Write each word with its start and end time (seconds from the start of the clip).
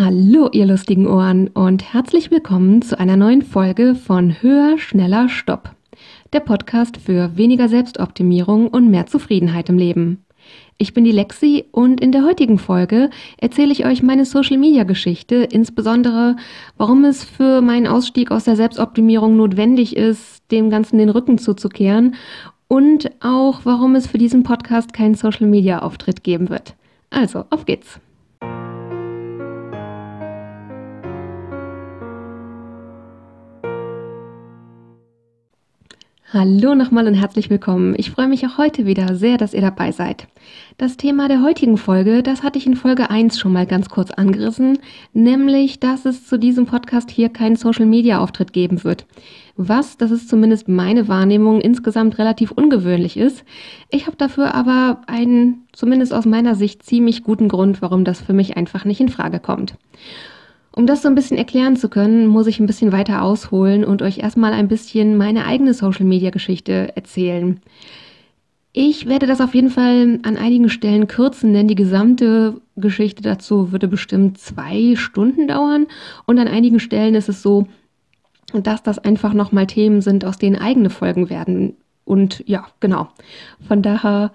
Hallo, 0.00 0.48
ihr 0.52 0.64
lustigen 0.64 1.08
Ohren 1.08 1.48
und 1.48 1.92
herzlich 1.92 2.30
willkommen 2.30 2.82
zu 2.82 3.00
einer 3.00 3.16
neuen 3.16 3.42
Folge 3.42 3.96
von 3.96 4.40
Höher, 4.40 4.78
Schneller, 4.78 5.28
Stopp. 5.28 5.74
Der 6.32 6.38
Podcast 6.38 6.98
für 6.98 7.36
weniger 7.36 7.68
Selbstoptimierung 7.68 8.68
und 8.68 8.92
mehr 8.92 9.06
Zufriedenheit 9.06 9.68
im 9.68 9.76
Leben. 9.76 10.24
Ich 10.76 10.94
bin 10.94 11.02
die 11.02 11.10
Lexi 11.10 11.64
und 11.72 12.00
in 12.00 12.12
der 12.12 12.22
heutigen 12.22 12.58
Folge 12.60 13.10
erzähle 13.38 13.72
ich 13.72 13.86
euch 13.86 14.04
meine 14.04 14.24
Social-Media-Geschichte, 14.24 15.48
insbesondere 15.50 16.36
warum 16.76 17.04
es 17.04 17.24
für 17.24 17.60
meinen 17.60 17.88
Ausstieg 17.88 18.30
aus 18.30 18.44
der 18.44 18.54
Selbstoptimierung 18.54 19.36
notwendig 19.36 19.96
ist, 19.96 20.44
dem 20.52 20.70
Ganzen 20.70 20.98
den 20.98 21.08
Rücken 21.08 21.38
zuzukehren 21.38 22.14
und 22.68 23.10
auch 23.20 23.62
warum 23.64 23.96
es 23.96 24.06
für 24.06 24.18
diesen 24.18 24.44
Podcast 24.44 24.92
keinen 24.92 25.16
Social-Media-Auftritt 25.16 26.22
geben 26.22 26.50
wird. 26.50 26.76
Also, 27.10 27.46
auf 27.50 27.64
geht's! 27.64 27.98
Hallo 36.30 36.74
nochmal 36.74 37.06
und 37.06 37.14
herzlich 37.14 37.48
willkommen. 37.48 37.94
Ich 37.96 38.10
freue 38.10 38.28
mich 38.28 38.46
auch 38.46 38.58
heute 38.58 38.84
wieder 38.84 39.14
sehr, 39.14 39.38
dass 39.38 39.54
ihr 39.54 39.62
dabei 39.62 39.92
seid. 39.92 40.26
Das 40.76 40.98
Thema 40.98 41.26
der 41.26 41.42
heutigen 41.42 41.78
Folge, 41.78 42.22
das 42.22 42.42
hatte 42.42 42.58
ich 42.58 42.66
in 42.66 42.76
Folge 42.76 43.08
1 43.08 43.38
schon 43.38 43.54
mal 43.54 43.64
ganz 43.64 43.88
kurz 43.88 44.10
angerissen, 44.10 44.78
nämlich, 45.14 45.80
dass 45.80 46.04
es 46.04 46.26
zu 46.26 46.38
diesem 46.38 46.66
Podcast 46.66 47.10
hier 47.10 47.30
keinen 47.30 47.56
Social-Media-Auftritt 47.56 48.52
geben 48.52 48.84
wird. 48.84 49.06
Was, 49.56 49.96
das 49.96 50.10
ist 50.10 50.28
zumindest 50.28 50.68
meine 50.68 51.08
Wahrnehmung, 51.08 51.62
insgesamt 51.62 52.18
relativ 52.18 52.50
ungewöhnlich 52.50 53.16
ist. 53.16 53.42
Ich 53.88 54.06
habe 54.06 54.18
dafür 54.18 54.54
aber 54.54 55.00
einen, 55.06 55.66
zumindest 55.72 56.12
aus 56.12 56.26
meiner 56.26 56.56
Sicht, 56.56 56.82
ziemlich 56.82 57.24
guten 57.24 57.48
Grund, 57.48 57.80
warum 57.80 58.04
das 58.04 58.20
für 58.20 58.34
mich 58.34 58.54
einfach 58.54 58.84
nicht 58.84 59.00
in 59.00 59.08
Frage 59.08 59.40
kommt. 59.40 59.78
Um 60.72 60.86
das 60.86 61.02
so 61.02 61.08
ein 61.08 61.14
bisschen 61.14 61.38
erklären 61.38 61.76
zu 61.76 61.88
können, 61.88 62.26
muss 62.26 62.46
ich 62.46 62.60
ein 62.60 62.66
bisschen 62.66 62.92
weiter 62.92 63.22
ausholen 63.22 63.84
und 63.84 64.02
euch 64.02 64.18
erstmal 64.18 64.52
ein 64.52 64.68
bisschen 64.68 65.16
meine 65.16 65.44
eigene 65.44 65.74
Social-Media-Geschichte 65.74 66.94
erzählen. 66.94 67.60
Ich 68.72 69.08
werde 69.08 69.26
das 69.26 69.40
auf 69.40 69.54
jeden 69.54 69.70
Fall 69.70 70.20
an 70.22 70.36
einigen 70.36 70.68
Stellen 70.68 71.08
kürzen, 71.08 71.52
denn 71.52 71.66
die 71.66 71.74
gesamte 71.74 72.60
Geschichte 72.76 73.22
dazu 73.22 73.72
würde 73.72 73.88
bestimmt 73.88 74.38
zwei 74.38 74.94
Stunden 74.94 75.48
dauern. 75.48 75.86
Und 76.26 76.38
an 76.38 76.46
einigen 76.46 76.78
Stellen 76.78 77.14
ist 77.14 77.28
es 77.28 77.42
so, 77.42 77.66
dass 78.52 78.82
das 78.82 78.98
einfach 78.98 79.32
nochmal 79.32 79.66
Themen 79.66 80.00
sind, 80.00 80.24
aus 80.24 80.38
denen 80.38 80.56
eigene 80.56 80.90
Folgen 80.90 81.28
werden. 81.30 81.76
Und 82.04 82.44
ja, 82.46 82.66
genau. 82.78 83.08
Von 83.66 83.82
daher 83.82 84.32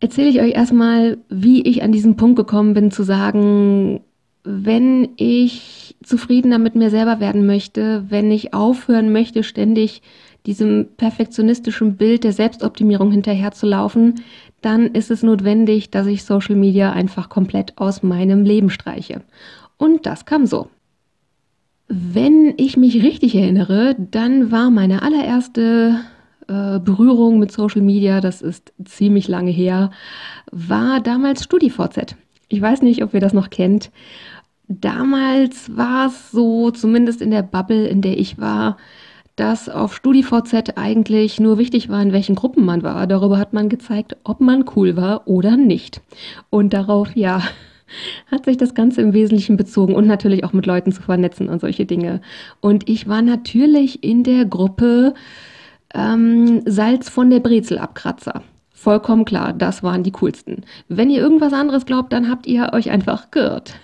erzähle 0.00 0.28
ich 0.28 0.40
euch 0.40 0.54
erstmal, 0.54 1.18
wie 1.28 1.62
ich 1.62 1.82
an 1.82 1.92
diesen 1.92 2.16
Punkt 2.16 2.36
gekommen 2.36 2.74
bin, 2.74 2.90
zu 2.90 3.02
sagen, 3.02 4.00
wenn 4.46 5.08
ich 5.16 5.96
zufriedener 6.02 6.58
mit 6.58 6.76
mir 6.76 6.90
selber 6.90 7.18
werden 7.18 7.46
möchte, 7.46 8.04
wenn 8.08 8.30
ich 8.30 8.54
aufhören 8.54 9.12
möchte, 9.12 9.42
ständig 9.42 10.02
diesem 10.46 10.86
perfektionistischen 10.96 11.96
Bild 11.96 12.22
der 12.22 12.32
Selbstoptimierung 12.32 13.10
hinterherzulaufen, 13.10 14.22
dann 14.62 14.86
ist 14.86 15.10
es 15.10 15.24
notwendig, 15.24 15.90
dass 15.90 16.06
ich 16.06 16.24
Social 16.24 16.54
Media 16.54 16.92
einfach 16.92 17.28
komplett 17.28 17.76
aus 17.76 18.04
meinem 18.04 18.44
Leben 18.44 18.70
streiche. 18.70 19.22
Und 19.76 20.06
das 20.06 20.24
kam 20.24 20.46
so. 20.46 20.68
Wenn 21.88 22.54
ich 22.56 22.76
mich 22.76 23.02
richtig 23.02 23.34
erinnere, 23.34 23.96
dann 23.98 24.50
war 24.52 24.70
meine 24.70 25.02
allererste 25.02 26.00
äh, 26.48 26.78
Berührung 26.78 27.38
mit 27.40 27.50
Social 27.50 27.82
Media, 27.82 28.20
das 28.20 28.42
ist 28.42 28.72
ziemlich 28.84 29.26
lange 29.26 29.50
her, 29.50 29.90
war 30.52 31.00
damals 31.00 31.44
StudiVZ. 31.44 32.16
Ich 32.48 32.62
weiß 32.62 32.82
nicht, 32.82 33.02
ob 33.02 33.14
ihr 33.14 33.20
das 33.20 33.32
noch 33.32 33.50
kennt. 33.50 33.90
Damals 34.68 35.76
war 35.76 36.08
es 36.08 36.30
so, 36.30 36.70
zumindest 36.70 37.22
in 37.22 37.30
der 37.30 37.42
Bubble, 37.42 37.86
in 37.86 38.02
der 38.02 38.18
ich 38.18 38.38
war, 38.38 38.76
dass 39.36 39.68
auf 39.68 39.94
StudiVZ 39.94 40.76
eigentlich 40.76 41.38
nur 41.38 41.58
wichtig 41.58 41.88
war, 41.88 42.02
in 42.02 42.12
welchen 42.12 42.34
Gruppen 42.34 42.64
man 42.64 42.82
war. 42.82 43.06
Darüber 43.06 43.38
hat 43.38 43.52
man 43.52 43.68
gezeigt, 43.68 44.16
ob 44.24 44.40
man 44.40 44.64
cool 44.74 44.96
war 44.96 45.28
oder 45.28 45.56
nicht. 45.56 46.00
Und 46.50 46.72
darauf, 46.72 47.14
ja, 47.14 47.42
hat 48.30 48.46
sich 48.46 48.56
das 48.56 48.74
Ganze 48.74 49.02
im 49.02 49.12
Wesentlichen 49.12 49.56
bezogen 49.56 49.94
und 49.94 50.06
natürlich 50.06 50.42
auch 50.42 50.52
mit 50.52 50.66
Leuten 50.66 50.90
zu 50.90 51.02
vernetzen 51.02 51.48
und 51.48 51.60
solche 51.60 51.86
Dinge. 51.86 52.20
Und 52.60 52.88
ich 52.88 53.08
war 53.08 53.22
natürlich 53.22 54.02
in 54.02 54.24
der 54.24 54.46
Gruppe 54.46 55.14
ähm, 55.94 56.62
Salz 56.64 57.08
von 57.08 57.30
der 57.30 57.40
Brezelabkratzer. 57.40 58.42
Vollkommen 58.72 59.24
klar, 59.24 59.52
das 59.52 59.82
waren 59.82 60.02
die 60.02 60.12
coolsten. 60.12 60.64
Wenn 60.88 61.10
ihr 61.10 61.20
irgendwas 61.20 61.52
anderes 61.52 61.86
glaubt, 61.86 62.12
dann 62.12 62.30
habt 62.30 62.46
ihr 62.46 62.70
euch 62.72 62.90
einfach 62.90 63.30
geirrt. 63.30 63.74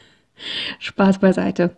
Spaß 0.78 1.18
beiseite. 1.18 1.76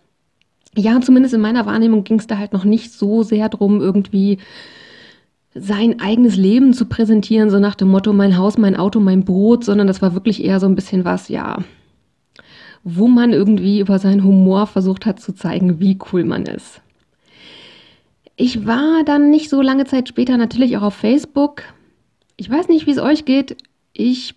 Ja, 0.77 1.01
zumindest 1.01 1.35
in 1.35 1.41
meiner 1.41 1.67
Wahrnehmung 1.67 2.05
ging 2.05 2.19
es 2.19 2.27
da 2.27 2.39
halt 2.39 2.53
noch 2.53 2.65
nicht 2.65 2.93
so 2.93 3.23
sehr 3.23 3.49
drum, 3.49 3.81
irgendwie 3.81 4.39
sein 5.55 6.01
eigenes 6.01 6.37
Leben 6.37 6.73
zu 6.73 6.87
präsentieren, 6.87 7.49
so 7.49 7.61
nach 7.61 7.77
dem 7.77 7.89
Motto 7.89 8.13
mein 8.13 8.37
Haus, 8.37 8.59
mein 8.59 8.77
Auto, 8.77 8.99
mein 8.99 9.25
Boot, 9.25 9.65
sondern 9.65 9.87
das 9.87 10.03
war 10.03 10.15
wirklich 10.15 10.43
eher 10.43 10.59
so 10.59 10.67
ein 10.67 10.75
bisschen 10.75 11.05
was, 11.05 11.29
ja, 11.29 11.59
wo 12.83 13.07
man 13.07 13.33
irgendwie 13.33 13.79
über 13.79 13.99
seinen 13.99 14.25
Humor 14.25 14.67
versucht 14.67 15.07
hat 15.07 15.21
zu 15.21 15.33
zeigen, 15.33 15.79
wie 15.79 15.99
cool 16.13 16.25
man 16.25 16.45
ist. 16.45 16.81
Ich 18.37 18.67
war 18.67 19.05
dann 19.05 19.31
nicht 19.31 19.49
so 19.49 19.63
lange 19.63 19.85
Zeit 19.85 20.09
später 20.09 20.37
natürlich 20.37 20.77
auch 20.77 20.83
auf 20.83 20.95
Facebook. 20.95 21.63
Ich 22.37 22.51
weiß 22.51 22.67
nicht, 22.67 22.87
wie 22.87 22.91
es 22.91 22.99
euch 22.99 23.25
geht. 23.25 23.57
Ich 23.93 24.35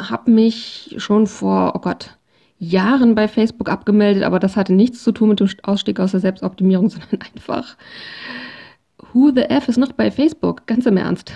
habe 0.00 0.30
mich 0.30 0.96
schon 0.98 1.28
vor, 1.28 1.74
oh 1.76 1.78
Gott, 1.78 2.17
Jahren 2.58 3.14
bei 3.14 3.28
Facebook 3.28 3.68
abgemeldet, 3.68 4.24
aber 4.24 4.38
das 4.40 4.56
hatte 4.56 4.72
nichts 4.72 5.02
zu 5.02 5.12
tun 5.12 5.30
mit 5.30 5.40
dem 5.40 5.48
Ausstieg 5.62 6.00
aus 6.00 6.10
der 6.10 6.20
Selbstoptimierung, 6.20 6.90
sondern 6.90 7.20
einfach, 7.20 7.76
who 9.12 9.30
the 9.34 9.42
F 9.42 9.68
ist 9.68 9.78
noch 9.78 9.92
bei 9.92 10.10
Facebook? 10.10 10.66
Ganz 10.66 10.86
im 10.86 10.96
Ernst. 10.96 11.32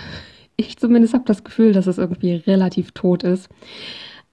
Ich 0.55 0.77
zumindest 0.77 1.13
habe 1.13 1.23
das 1.25 1.43
Gefühl, 1.43 1.71
dass 1.73 1.87
es 1.87 1.97
irgendwie 1.97 2.35
relativ 2.35 2.91
tot 2.91 3.23
ist. 3.23 3.49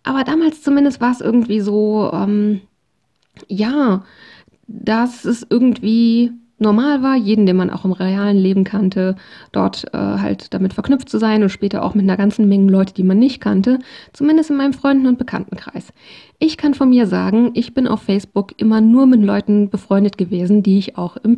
Aber 0.02 0.24
damals 0.24 0.62
zumindest 0.62 1.00
war 1.00 1.12
es 1.12 1.20
irgendwie 1.20 1.60
so, 1.60 2.10
ähm, 2.12 2.60
ja, 3.48 4.04
dass 4.66 5.24
es 5.24 5.46
irgendwie 5.48 6.32
normal 6.60 7.02
war, 7.02 7.16
jeden, 7.16 7.46
den 7.46 7.56
man 7.56 7.70
auch 7.70 7.84
im 7.84 7.92
realen 7.92 8.36
Leben 8.36 8.64
kannte, 8.64 9.16
dort 9.52 9.86
äh, 9.92 9.98
halt 9.98 10.52
damit 10.54 10.74
verknüpft 10.74 11.08
zu 11.08 11.18
sein 11.18 11.42
und 11.42 11.48
später 11.48 11.82
auch 11.82 11.94
mit 11.94 12.04
einer 12.04 12.16
ganzen 12.16 12.48
Menge 12.48 12.70
Leute, 12.70 12.94
die 12.94 13.02
man 13.02 13.18
nicht 13.18 13.40
kannte, 13.40 13.78
zumindest 14.12 14.50
in 14.50 14.56
meinem 14.56 14.72
Freunden- 14.72 15.06
und 15.06 15.18
Bekanntenkreis. 15.18 15.92
Ich 16.38 16.56
kann 16.56 16.74
von 16.74 16.90
mir 16.90 17.06
sagen, 17.06 17.50
ich 17.54 17.74
bin 17.74 17.86
auf 17.86 18.02
Facebook 18.02 18.54
immer 18.56 18.80
nur 18.80 19.06
mit 19.06 19.22
Leuten 19.22 19.70
befreundet 19.70 20.18
gewesen, 20.18 20.62
die 20.62 20.78
ich 20.78 20.96
auch 20.96 21.16
im 21.16 21.36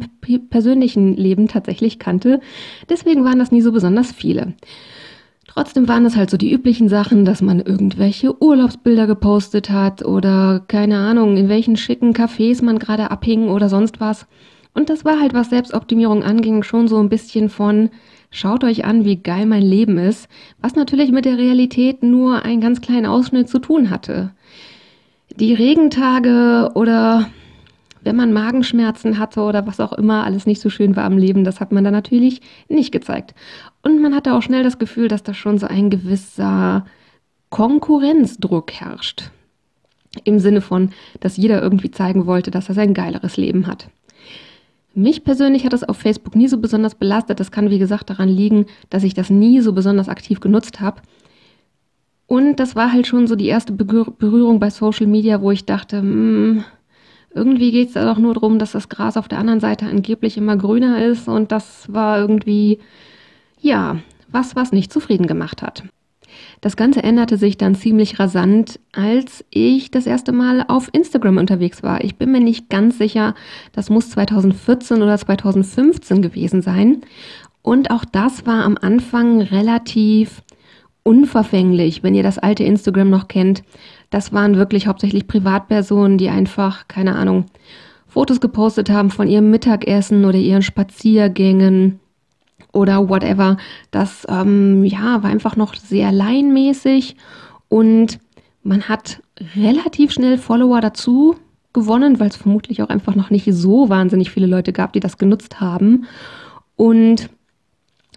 persönlichen 0.50 1.16
Leben 1.16 1.48
tatsächlich 1.48 1.98
kannte. 1.98 2.40
Deswegen 2.88 3.24
waren 3.24 3.38
das 3.38 3.52
nie 3.52 3.62
so 3.62 3.72
besonders 3.72 4.12
viele. 4.12 4.54
Trotzdem 5.54 5.86
waren 5.86 6.06
es 6.06 6.16
halt 6.16 6.30
so 6.30 6.38
die 6.38 6.50
üblichen 6.50 6.88
Sachen, 6.88 7.26
dass 7.26 7.42
man 7.42 7.60
irgendwelche 7.60 8.42
Urlaubsbilder 8.42 9.06
gepostet 9.06 9.68
hat 9.68 10.02
oder 10.02 10.62
keine 10.66 10.96
Ahnung, 10.96 11.36
in 11.36 11.50
welchen 11.50 11.76
schicken 11.76 12.14
Cafés 12.14 12.64
man 12.64 12.78
gerade 12.78 13.10
abhing 13.10 13.48
oder 13.50 13.68
sonst 13.68 14.00
was. 14.00 14.26
Und 14.74 14.88
das 14.88 15.04
war 15.04 15.20
halt, 15.20 15.34
was 15.34 15.50
Selbstoptimierung 15.50 16.22
anging, 16.22 16.62
schon 16.62 16.88
so 16.88 16.98
ein 16.98 17.08
bisschen 17.08 17.48
von, 17.48 17.90
schaut 18.30 18.64
euch 18.64 18.84
an, 18.84 19.04
wie 19.04 19.16
geil 19.16 19.46
mein 19.46 19.62
Leben 19.62 19.98
ist, 19.98 20.28
was 20.60 20.74
natürlich 20.74 21.12
mit 21.12 21.24
der 21.24 21.38
Realität 21.38 22.02
nur 22.02 22.42
einen 22.42 22.60
ganz 22.60 22.80
kleinen 22.80 23.06
Ausschnitt 23.06 23.48
zu 23.48 23.58
tun 23.58 23.90
hatte. 23.90 24.30
Die 25.36 25.54
Regentage 25.54 26.70
oder 26.74 27.28
wenn 28.04 28.16
man 28.16 28.32
Magenschmerzen 28.32 29.18
hatte 29.18 29.42
oder 29.42 29.66
was 29.66 29.80
auch 29.80 29.92
immer 29.92 30.24
alles 30.24 30.46
nicht 30.46 30.60
so 30.60 30.70
schön 30.70 30.96
war 30.96 31.04
am 31.04 31.18
Leben, 31.18 31.44
das 31.44 31.60
hat 31.60 31.72
man 31.72 31.84
dann 31.84 31.92
natürlich 31.92 32.40
nicht 32.68 32.92
gezeigt. 32.92 33.34
Und 33.82 34.00
man 34.00 34.14
hatte 34.14 34.34
auch 34.34 34.42
schnell 34.42 34.62
das 34.62 34.78
Gefühl, 34.78 35.08
dass 35.08 35.22
da 35.22 35.34
schon 35.34 35.58
so 35.58 35.66
ein 35.66 35.90
gewisser 35.90 36.84
Konkurrenzdruck 37.50 38.72
herrscht. 38.72 39.30
Im 40.24 40.38
Sinne 40.38 40.60
von, 40.60 40.90
dass 41.20 41.36
jeder 41.36 41.62
irgendwie 41.62 41.90
zeigen 41.90 42.26
wollte, 42.26 42.50
dass 42.50 42.68
er 42.68 42.74
sein 42.74 42.92
geileres 42.92 43.36
Leben 43.36 43.66
hat. 43.66 43.88
Mich 44.94 45.24
persönlich 45.24 45.64
hat 45.64 45.72
das 45.72 45.84
auf 45.84 45.96
Facebook 45.96 46.34
nie 46.36 46.48
so 46.48 46.58
besonders 46.58 46.94
belastet. 46.94 47.40
Das 47.40 47.50
kann, 47.50 47.70
wie 47.70 47.78
gesagt, 47.78 48.10
daran 48.10 48.28
liegen, 48.28 48.66
dass 48.90 49.04
ich 49.04 49.14
das 49.14 49.30
nie 49.30 49.60
so 49.60 49.72
besonders 49.72 50.08
aktiv 50.08 50.40
genutzt 50.40 50.80
habe. 50.80 51.00
Und 52.26 52.56
das 52.56 52.76
war 52.76 52.92
halt 52.92 53.06
schon 53.06 53.26
so 53.26 53.36
die 53.36 53.46
erste 53.46 53.72
Berührung 53.72 54.60
bei 54.60 54.70
Social 54.70 55.06
Media, 55.06 55.40
wo 55.40 55.50
ich 55.50 55.64
dachte, 55.64 55.98
hm, 55.98 56.64
irgendwie 57.34 57.72
geht 57.72 57.88
es 57.88 57.94
da 57.94 58.04
doch 58.04 58.18
nur 58.18 58.34
darum, 58.34 58.58
dass 58.58 58.72
das 58.72 58.88
Gras 58.88 59.16
auf 59.16 59.28
der 59.28 59.38
anderen 59.38 59.60
Seite 59.60 59.86
angeblich 59.86 60.36
immer 60.36 60.56
grüner 60.56 61.04
ist. 61.04 61.28
Und 61.28 61.52
das 61.52 61.92
war 61.92 62.18
irgendwie, 62.18 62.78
ja, 63.60 63.98
was, 64.28 64.56
was 64.56 64.72
nicht 64.72 64.92
zufrieden 64.92 65.26
gemacht 65.26 65.62
hat. 65.62 65.84
Das 66.62 66.76
Ganze 66.76 67.02
änderte 67.02 67.38
sich 67.38 67.58
dann 67.58 67.74
ziemlich 67.74 68.20
rasant, 68.20 68.78
als 68.92 69.44
ich 69.50 69.90
das 69.90 70.06
erste 70.06 70.30
Mal 70.30 70.64
auf 70.68 70.90
Instagram 70.92 71.38
unterwegs 71.38 71.82
war. 71.82 72.04
Ich 72.04 72.14
bin 72.14 72.30
mir 72.30 72.38
nicht 72.38 72.70
ganz 72.70 72.98
sicher, 72.98 73.34
das 73.72 73.90
muss 73.90 74.10
2014 74.10 75.02
oder 75.02 75.18
2015 75.18 76.22
gewesen 76.22 76.62
sein. 76.62 77.00
Und 77.62 77.90
auch 77.90 78.04
das 78.04 78.46
war 78.46 78.62
am 78.62 78.78
Anfang 78.80 79.40
relativ 79.40 80.42
unverfänglich, 81.02 82.04
wenn 82.04 82.14
ihr 82.14 82.22
das 82.22 82.38
alte 82.38 82.62
Instagram 82.62 83.10
noch 83.10 83.26
kennt. 83.26 83.64
Das 84.10 84.32
waren 84.32 84.54
wirklich 84.54 84.86
hauptsächlich 84.86 85.26
Privatpersonen, 85.26 86.16
die 86.16 86.28
einfach, 86.28 86.86
keine 86.86 87.16
Ahnung, 87.16 87.46
Fotos 88.06 88.40
gepostet 88.40 88.88
haben 88.88 89.10
von 89.10 89.26
ihrem 89.26 89.50
Mittagessen 89.50 90.24
oder 90.24 90.38
ihren 90.38 90.62
Spaziergängen 90.62 91.98
oder 92.72 93.08
whatever. 93.08 93.56
Das 93.90 94.26
ähm, 94.28 94.84
ja, 94.84 95.22
war 95.22 95.30
einfach 95.30 95.56
noch 95.56 95.74
sehr 95.74 96.12
laienmäßig 96.12 97.16
und 97.68 98.18
man 98.62 98.88
hat 98.88 99.22
relativ 99.56 100.12
schnell 100.12 100.38
Follower 100.38 100.80
dazu 100.80 101.36
gewonnen, 101.72 102.20
weil 102.20 102.28
es 102.28 102.36
vermutlich 102.36 102.82
auch 102.82 102.88
einfach 102.88 103.14
noch 103.14 103.30
nicht 103.30 103.48
so 103.50 103.88
wahnsinnig 103.88 104.30
viele 104.30 104.46
Leute 104.46 104.72
gab, 104.72 104.92
die 104.92 105.00
das 105.00 105.18
genutzt 105.18 105.60
haben. 105.60 106.04
Und 106.76 107.30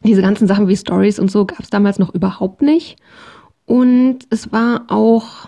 diese 0.03 0.21
ganzen 0.21 0.47
Sachen 0.47 0.67
wie 0.67 0.75
Stories 0.75 1.19
und 1.19 1.31
so 1.31 1.45
gab 1.45 1.61
es 1.61 1.69
damals 1.69 1.99
noch 1.99 2.13
überhaupt 2.13 2.61
nicht. 2.61 2.97
Und 3.65 4.19
es 4.29 4.51
war 4.51 4.83
auch 4.89 5.47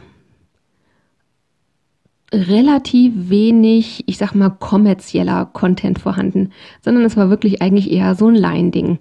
relativ 2.33 3.29
wenig, 3.29 4.03
ich 4.07 4.17
sag 4.17 4.33
mal, 4.35 4.49
kommerzieller 4.49 5.45
Content 5.45 5.99
vorhanden, 5.99 6.51
sondern 6.81 7.05
es 7.05 7.15
war 7.15 7.29
wirklich 7.29 7.61
eigentlich 7.61 7.91
eher 7.91 8.15
so 8.15 8.27
ein 8.27 8.35
Laien-Ding. 8.35 8.99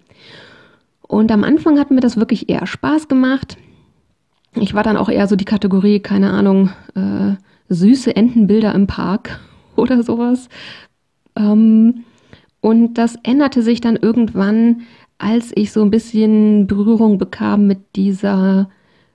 Und 1.02 1.30
am 1.32 1.44
Anfang 1.44 1.78
hat 1.78 1.90
mir 1.90 2.00
das 2.00 2.16
wirklich 2.16 2.48
eher 2.48 2.66
Spaß 2.66 3.08
gemacht. 3.08 3.56
Ich 4.54 4.74
war 4.74 4.82
dann 4.82 4.96
auch 4.96 5.08
eher 5.08 5.26
so 5.26 5.36
die 5.36 5.44
Kategorie, 5.44 6.00
keine 6.00 6.30
Ahnung, 6.30 6.70
äh, 6.94 7.34
süße 7.68 8.14
Entenbilder 8.14 8.74
im 8.74 8.86
Park 8.86 9.40
oder 9.76 10.02
sowas. 10.02 10.48
Ähm, 11.36 12.04
und 12.60 12.94
das 12.94 13.16
änderte 13.22 13.62
sich 13.62 13.80
dann 13.80 13.96
irgendwann, 13.96 14.82
als 15.18 15.52
ich 15.54 15.72
so 15.72 15.82
ein 15.82 15.90
bisschen 15.90 16.66
Berührung 16.66 17.18
bekam 17.18 17.66
mit 17.66 17.78
dieser 17.96 18.68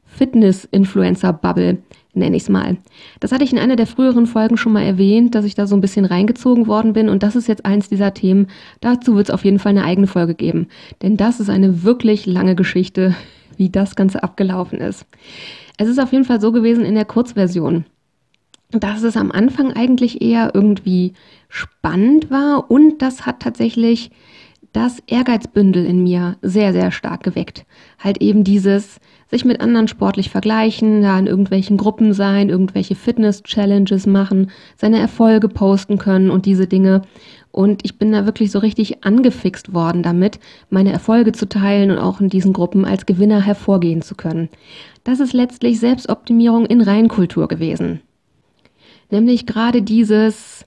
Fitness-Influencer-Bubble, 0.06 1.80
nenne 2.14 2.36
ich 2.36 2.44
es 2.44 2.50
mal. 2.50 2.78
Das 3.20 3.32
hatte 3.32 3.44
ich 3.44 3.54
in 3.54 3.60
einer 3.60 3.76
der 3.76 3.88
früheren 3.88 4.28
Folgen 4.28 4.58
schon 4.58 4.74
mal 4.74 4.84
erwähnt, 4.84 5.36
dass 5.36 5.46
ich 5.46 5.56
da 5.56 5.68
so 5.68 5.76
ein 5.76 5.82
bisschen 5.82 6.06
reingezogen 6.06 6.68
worden 6.68 6.94
bin 6.94 7.10
und 7.10 7.24
das 7.24 7.36
ist 7.36 7.48
jetzt 7.48 7.66
eins 7.66 7.90
dieser 7.90 8.14
Themen. 8.14 8.48
Dazu 8.82 9.16
wird 9.16 9.30
es 9.30 9.34
auf 9.34 9.46
jeden 9.46 9.60
Fall 9.60 9.72
eine 9.72 9.86
eigene 9.86 10.08
Folge 10.08 10.36
geben, 10.36 10.68
denn 11.02 11.18
das 11.18 11.40
ist 11.40 11.50
eine 11.50 11.84
wirklich 11.84 12.26
lange 12.26 12.56
Geschichte, 12.56 13.16
wie 13.58 13.70
das 13.70 13.96
Ganze 13.96 14.24
abgelaufen 14.24 14.80
ist. 14.80 15.06
Es 15.78 15.88
ist 15.88 16.00
auf 16.00 16.12
jeden 16.12 16.26
Fall 16.26 16.42
so 16.42 16.52
gewesen 16.52 16.86
in 16.86 16.96
der 16.96 17.06
Kurzversion, 17.06 17.86
dass 18.72 19.04
es 19.04 19.18
am 19.18 19.32
Anfang 19.32 19.74
eigentlich 19.74 20.22
eher 20.22 20.52
irgendwie 20.54 21.14
spannend 21.50 22.30
war 22.30 22.70
und 22.70 23.02
das 23.02 23.26
hat 23.26 23.42
tatsächlich 23.42 24.12
das 24.74 25.00
Ehrgeizbündel 25.08 25.86
in 25.86 26.04
mir 26.04 26.38
sehr, 26.42 26.72
sehr 26.74 26.92
stark 26.92 27.24
geweckt. 27.24 27.66
Halt 28.00 28.22
eben 28.22 28.44
dieses 28.44 29.00
sich 29.32 29.46
mit 29.46 29.62
anderen 29.62 29.88
sportlich 29.88 30.30
vergleichen, 30.30 31.02
da 31.02 31.18
in 31.18 31.26
irgendwelchen 31.26 31.78
Gruppen 31.78 32.14
sein, 32.14 32.50
irgendwelche 32.50 32.96
Fitness-Challenges 32.96 34.06
machen, 34.06 34.52
seine 34.76 35.00
Erfolge 35.00 35.48
posten 35.48 35.98
können 35.98 36.30
und 36.30 36.46
diese 36.46 36.68
Dinge. 36.68 37.04
Und 37.52 37.82
ich 37.84 37.98
bin 37.98 38.12
da 38.12 38.26
wirklich 38.26 38.52
so 38.52 38.60
richtig 38.60 39.04
angefixt 39.04 39.74
worden 39.74 40.04
damit, 40.04 40.40
meine 40.70 40.92
Erfolge 40.92 41.32
zu 41.32 41.48
teilen 41.48 41.92
und 41.92 41.98
auch 41.98 42.20
in 42.20 42.30
diesen 42.30 42.54
Gruppen 42.54 42.86
als 42.86 43.06
Gewinner 43.06 43.42
hervorgehen 43.42 44.02
zu 44.02 44.16
können. 44.16 44.50
Das 45.04 45.20
ist 45.20 45.34
letztlich 45.34 45.80
Selbstoptimierung 45.80 46.66
in 46.66 46.82
Reinkultur 46.82 47.48
gewesen. 47.48 48.02
Nämlich 49.10 49.46
gerade 49.46 49.82
dieses, 49.82 50.64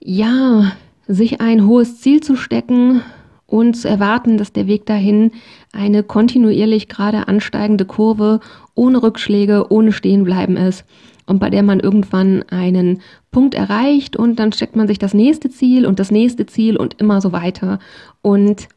ja, 0.00 0.72
sich 1.08 1.40
ein 1.40 1.66
hohes 1.66 2.00
Ziel 2.00 2.22
zu 2.22 2.36
stecken 2.36 3.02
und 3.46 3.74
zu 3.74 3.88
erwarten, 3.88 4.36
dass 4.36 4.52
der 4.52 4.66
Weg 4.66 4.84
dahin 4.84 5.32
eine 5.72 6.02
kontinuierlich 6.02 6.88
gerade 6.88 7.26
ansteigende 7.26 7.86
Kurve 7.86 8.40
ohne 8.74 9.02
Rückschläge, 9.02 9.72
ohne 9.72 9.90
Stehenbleiben 9.90 10.58
ist 10.58 10.84
und 11.26 11.38
bei 11.40 11.48
der 11.48 11.62
man 11.62 11.80
irgendwann 11.80 12.42
einen 12.50 13.00
Punkt 13.30 13.54
erreicht 13.54 14.16
und 14.16 14.38
dann 14.38 14.52
steckt 14.52 14.76
man 14.76 14.86
sich 14.86 14.98
das 14.98 15.14
nächste 15.14 15.48
Ziel 15.48 15.86
und 15.86 15.98
das 15.98 16.10
nächste 16.10 16.44
Ziel 16.44 16.76
und 16.76 17.00
immer 17.00 17.22
so 17.22 17.32
weiter. 17.32 17.78
Und 18.20 18.68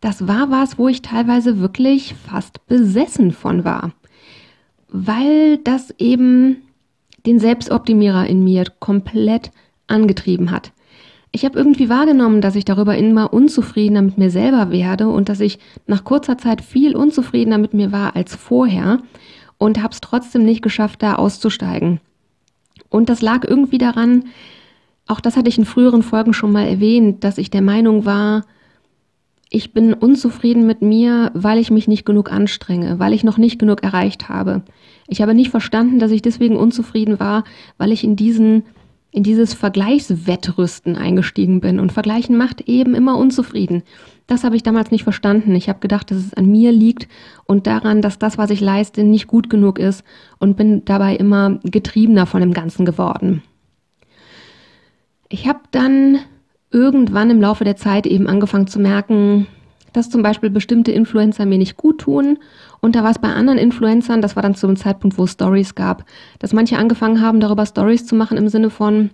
das 0.00 0.26
war 0.26 0.50
was, 0.50 0.78
wo 0.78 0.88
ich 0.88 1.02
teilweise 1.02 1.60
wirklich 1.60 2.14
fast 2.14 2.66
besessen 2.66 3.32
von 3.32 3.64
war, 3.64 3.92
weil 4.88 5.58
das 5.58 5.94
eben 5.98 6.56
den 7.26 7.38
Selbstoptimierer 7.38 8.26
in 8.26 8.42
mir 8.42 8.64
komplett 8.80 9.50
angetrieben 9.86 10.50
hat 10.50 10.72
ich 11.32 11.46
habe 11.46 11.58
irgendwie 11.58 11.88
wahrgenommen, 11.88 12.42
dass 12.42 12.56
ich 12.56 12.66
darüber 12.66 12.96
immer 12.96 13.32
unzufriedener 13.32 14.02
mit 14.02 14.18
mir 14.18 14.30
selber 14.30 14.70
werde 14.70 15.08
und 15.08 15.30
dass 15.30 15.40
ich 15.40 15.58
nach 15.86 16.04
kurzer 16.04 16.36
Zeit 16.36 16.60
viel 16.60 16.94
unzufriedener 16.94 17.56
mit 17.56 17.72
mir 17.72 17.90
war 17.90 18.14
als 18.14 18.36
vorher 18.36 18.98
und 19.56 19.82
habe 19.82 19.94
es 19.94 20.02
trotzdem 20.02 20.44
nicht 20.44 20.60
geschafft, 20.60 21.02
da 21.02 21.14
auszusteigen. 21.14 22.00
Und 22.90 23.08
das 23.08 23.22
lag 23.22 23.48
irgendwie 23.48 23.78
daran, 23.78 24.24
auch 25.06 25.20
das 25.20 25.36
hatte 25.36 25.48
ich 25.48 25.56
in 25.56 25.64
früheren 25.64 26.02
Folgen 26.02 26.34
schon 26.34 26.52
mal 26.52 26.66
erwähnt, 26.66 27.24
dass 27.24 27.38
ich 27.38 27.50
der 27.50 27.62
Meinung 27.62 28.04
war, 28.04 28.44
ich 29.48 29.72
bin 29.72 29.92
unzufrieden 29.92 30.66
mit 30.66 30.80
mir, 30.80 31.30
weil 31.34 31.58
ich 31.58 31.70
mich 31.70 31.86
nicht 31.88 32.06
genug 32.06 32.32
anstrenge, 32.32 32.98
weil 32.98 33.12
ich 33.12 33.24
noch 33.24 33.36
nicht 33.36 33.58
genug 33.58 33.82
erreicht 33.82 34.28
habe. 34.30 34.62
Ich 35.08 35.20
habe 35.20 35.34
nicht 35.34 35.50
verstanden, 35.50 35.98
dass 35.98 36.10
ich 36.10 36.22
deswegen 36.22 36.56
unzufrieden 36.56 37.20
war, 37.20 37.44
weil 37.76 37.92
ich 37.92 38.02
in 38.02 38.16
diesen 38.16 38.64
in 39.12 39.22
dieses 39.22 39.52
Vergleichswettrüsten 39.52 40.96
eingestiegen 40.96 41.60
bin. 41.60 41.78
Und 41.78 41.92
Vergleichen 41.92 42.36
macht 42.36 42.62
eben 42.62 42.94
immer 42.94 43.18
unzufrieden. 43.18 43.82
Das 44.26 44.42
habe 44.42 44.56
ich 44.56 44.62
damals 44.62 44.90
nicht 44.90 45.04
verstanden. 45.04 45.54
Ich 45.54 45.68
habe 45.68 45.80
gedacht, 45.80 46.10
dass 46.10 46.18
es 46.18 46.34
an 46.34 46.46
mir 46.46 46.72
liegt 46.72 47.08
und 47.44 47.66
daran, 47.66 48.00
dass 48.00 48.18
das, 48.18 48.38
was 48.38 48.50
ich 48.50 48.60
leiste, 48.60 49.04
nicht 49.04 49.26
gut 49.26 49.50
genug 49.50 49.78
ist 49.78 50.02
und 50.38 50.56
bin 50.56 50.84
dabei 50.86 51.14
immer 51.14 51.60
getriebener 51.62 52.24
von 52.24 52.40
dem 52.40 52.54
Ganzen 52.54 52.86
geworden. 52.86 53.42
Ich 55.28 55.46
habe 55.46 55.60
dann 55.70 56.18
irgendwann 56.70 57.28
im 57.28 57.40
Laufe 57.40 57.64
der 57.64 57.76
Zeit 57.76 58.06
eben 58.06 58.26
angefangen 58.26 58.66
zu 58.66 58.80
merken, 58.80 59.46
dass 59.92 60.10
zum 60.10 60.22
Beispiel 60.22 60.50
bestimmte 60.50 60.92
Influencer 60.92 61.46
mir 61.46 61.58
nicht 61.58 61.76
gut 61.76 61.98
tun. 61.98 62.38
Und 62.80 62.96
da 62.96 63.02
war 63.02 63.10
es 63.10 63.18
bei 63.18 63.28
anderen 63.28 63.58
Influencern, 63.58 64.22
das 64.22 64.36
war 64.36 64.42
dann 64.42 64.54
zu 64.54 64.66
einem 64.66 64.76
Zeitpunkt, 64.76 65.18
wo 65.18 65.24
es 65.24 65.32
Stories 65.32 65.74
gab, 65.74 66.04
dass 66.38 66.52
manche 66.52 66.78
angefangen 66.78 67.20
haben, 67.20 67.40
darüber 67.40 67.66
Stories 67.66 68.06
zu 68.06 68.14
machen 68.14 68.36
im 68.36 68.48
Sinne 68.48 68.70
von, 68.70 69.10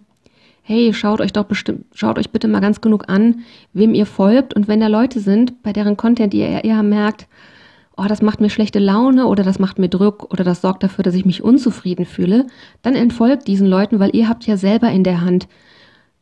hey, 0.62 0.92
schaut 0.92 1.20
euch 1.20 1.32
doch 1.32 1.44
bestimmt, 1.44 1.86
schaut 1.94 2.18
euch 2.18 2.30
bitte 2.30 2.46
mal 2.46 2.60
ganz 2.60 2.80
genug 2.80 3.08
an, 3.08 3.40
wem 3.72 3.94
ihr 3.94 4.06
folgt. 4.06 4.54
Und 4.54 4.68
wenn 4.68 4.80
da 4.80 4.86
Leute 4.86 5.20
sind, 5.20 5.62
bei 5.62 5.72
deren 5.72 5.96
Content 5.96 6.34
ihr 6.34 6.62
eher 6.62 6.82
merkt, 6.82 7.26
oh, 7.96 8.04
das 8.06 8.22
macht 8.22 8.40
mir 8.40 8.50
schlechte 8.50 8.78
Laune 8.78 9.26
oder 9.26 9.42
das 9.42 9.58
macht 9.58 9.78
mir 9.78 9.88
Druck 9.88 10.30
oder 10.30 10.44
das 10.44 10.60
sorgt 10.60 10.82
dafür, 10.82 11.02
dass 11.02 11.14
ich 11.14 11.24
mich 11.24 11.42
unzufrieden 11.42 12.06
fühle, 12.06 12.46
dann 12.82 12.94
entfolgt 12.94 13.48
diesen 13.48 13.66
Leuten, 13.66 13.98
weil 13.98 14.14
ihr 14.14 14.28
habt 14.28 14.46
ja 14.46 14.56
selber 14.56 14.90
in 14.90 15.04
der 15.04 15.20
Hand, 15.20 15.48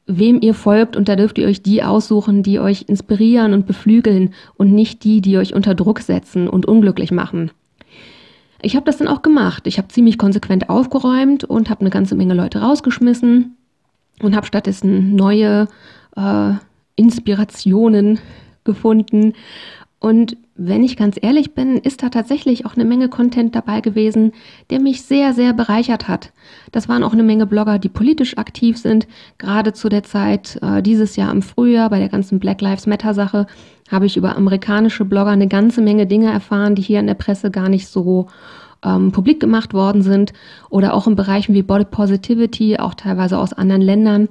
wem 0.06 0.40
ihr 0.40 0.54
folgt 0.54 0.96
und 0.96 1.08
da 1.08 1.16
dürft 1.16 1.38
ihr 1.38 1.46
euch 1.46 1.62
die 1.62 1.82
aussuchen, 1.82 2.42
die 2.42 2.60
euch 2.60 2.84
inspirieren 2.88 3.52
und 3.52 3.66
beflügeln 3.66 4.34
und 4.54 4.72
nicht 4.72 5.04
die, 5.04 5.20
die 5.20 5.36
euch 5.36 5.54
unter 5.54 5.74
Druck 5.74 6.00
setzen 6.00 6.48
und 6.48 6.66
unglücklich 6.66 7.10
machen. 7.10 7.50
Ich 8.62 8.76
habe 8.76 8.86
das 8.86 8.98
dann 8.98 9.08
auch 9.08 9.22
gemacht. 9.22 9.66
Ich 9.66 9.78
habe 9.78 9.88
ziemlich 9.88 10.18
konsequent 10.18 10.70
aufgeräumt 10.70 11.44
und 11.44 11.70
habe 11.70 11.80
eine 11.80 11.90
ganze 11.90 12.14
Menge 12.14 12.34
Leute 12.34 12.60
rausgeschmissen 12.60 13.56
und 14.22 14.36
habe 14.36 14.46
stattdessen 14.46 15.14
neue 15.14 15.68
äh, 16.16 16.52
Inspirationen 16.94 18.18
gefunden 18.64 19.34
und 19.98 20.36
wenn 20.58 20.82
ich 20.82 20.96
ganz 20.96 21.16
ehrlich 21.20 21.54
bin, 21.54 21.76
ist 21.76 22.02
da 22.02 22.08
tatsächlich 22.08 22.64
auch 22.64 22.74
eine 22.74 22.84
Menge 22.84 23.08
Content 23.08 23.54
dabei 23.54 23.80
gewesen, 23.80 24.32
der 24.70 24.80
mich 24.80 25.02
sehr, 25.02 25.34
sehr 25.34 25.52
bereichert 25.52 26.08
hat. 26.08 26.32
Das 26.72 26.88
waren 26.88 27.02
auch 27.02 27.12
eine 27.12 27.22
Menge 27.22 27.46
Blogger, 27.46 27.78
die 27.78 27.88
politisch 27.88 28.38
aktiv 28.38 28.78
sind. 28.78 29.06
Gerade 29.38 29.72
zu 29.72 29.88
der 29.88 30.02
Zeit, 30.02 30.58
äh, 30.62 30.82
dieses 30.82 31.16
Jahr 31.16 31.30
im 31.30 31.42
Frühjahr, 31.42 31.90
bei 31.90 31.98
der 31.98 32.08
ganzen 32.08 32.38
Black 32.38 32.60
Lives 32.60 32.86
Matter 32.86 33.12
Sache, 33.12 33.46
habe 33.90 34.06
ich 34.06 34.16
über 34.16 34.36
amerikanische 34.36 35.04
Blogger 35.04 35.30
eine 35.30 35.48
ganze 35.48 35.82
Menge 35.82 36.06
Dinge 36.06 36.32
erfahren, 36.32 36.74
die 36.74 36.82
hier 36.82 37.00
in 37.00 37.06
der 37.06 37.14
Presse 37.14 37.50
gar 37.50 37.68
nicht 37.68 37.88
so 37.88 38.26
ähm, 38.82 39.12
publik 39.12 39.40
gemacht 39.40 39.74
worden 39.74 40.02
sind. 40.02 40.32
Oder 40.70 40.94
auch 40.94 41.06
in 41.06 41.16
Bereichen 41.16 41.54
wie 41.54 41.62
Body 41.62 41.84
Positivity, 41.84 42.78
auch 42.78 42.94
teilweise 42.94 43.38
aus 43.38 43.52
anderen 43.52 43.82
Ländern. 43.82 44.28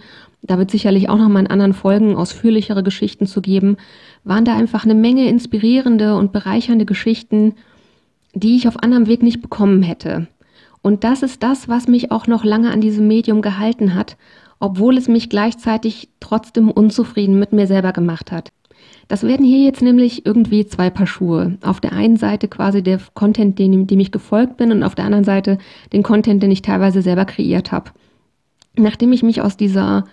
Da 0.47 0.57
wird 0.57 0.71
sicherlich 0.71 1.09
auch 1.09 1.17
noch 1.17 1.29
mal 1.29 1.39
in 1.39 1.47
anderen 1.47 1.73
Folgen 1.73 2.15
ausführlichere 2.15 2.83
Geschichten 2.83 3.25
zu 3.25 3.41
geben 3.41 3.77
waren 4.25 4.43
da 4.43 4.55
einfach 4.55 4.83
eine 4.83 4.95
Menge 4.95 5.29
inspirierende 5.29 6.15
und 6.15 6.33
bereichernde 6.33 6.85
Geschichten, 6.85 7.53
die 8.33 8.57
ich 8.57 8.67
auf 8.67 8.83
anderem 8.83 9.07
Weg 9.07 9.23
nicht 9.23 9.41
bekommen 9.41 9.81
hätte. 9.83 10.27
Und 10.81 11.03
das 11.03 11.23
ist 11.23 11.41
das, 11.41 11.69
was 11.69 11.87
mich 11.87 12.11
auch 12.11 12.27
noch 12.27 12.43
lange 12.43 12.71
an 12.71 12.81
diesem 12.81 13.07
Medium 13.07 13.41
gehalten 13.41 13.93
hat, 13.95 14.17
obwohl 14.59 14.97
es 14.97 15.07
mich 15.07 15.29
gleichzeitig 15.29 16.09
trotzdem 16.19 16.69
unzufrieden 16.69 17.39
mit 17.39 17.53
mir 17.53 17.67
selber 17.67 17.93
gemacht 17.93 18.31
hat. 18.31 18.51
Das 19.07 19.23
werden 19.23 19.45
hier 19.45 19.63
jetzt 19.63 19.81
nämlich 19.81 20.25
irgendwie 20.25 20.65
zwei 20.65 20.89
Paar 20.89 21.07
Schuhe. 21.07 21.57
Auf 21.61 21.79
der 21.79 21.93
einen 21.93 22.17
Seite 22.17 22.47
quasi 22.47 22.81
der 22.81 22.99
Content, 23.13 23.59
dem, 23.59 23.87
dem 23.87 23.99
ich 23.99 24.11
gefolgt 24.11 24.57
bin, 24.57 24.71
und 24.71 24.83
auf 24.83 24.95
der 24.95 25.05
anderen 25.05 25.23
Seite 25.23 25.59
den 25.93 26.01
Content, 26.01 26.41
den 26.41 26.51
ich 26.51 26.63
teilweise 26.63 27.03
selber 27.03 27.25
kreiert 27.25 27.71
habe. 27.71 27.91
Nachdem 28.77 29.13
ich 29.13 29.23
mich 29.23 29.41
aus 29.41 29.57
dieser 29.57 30.05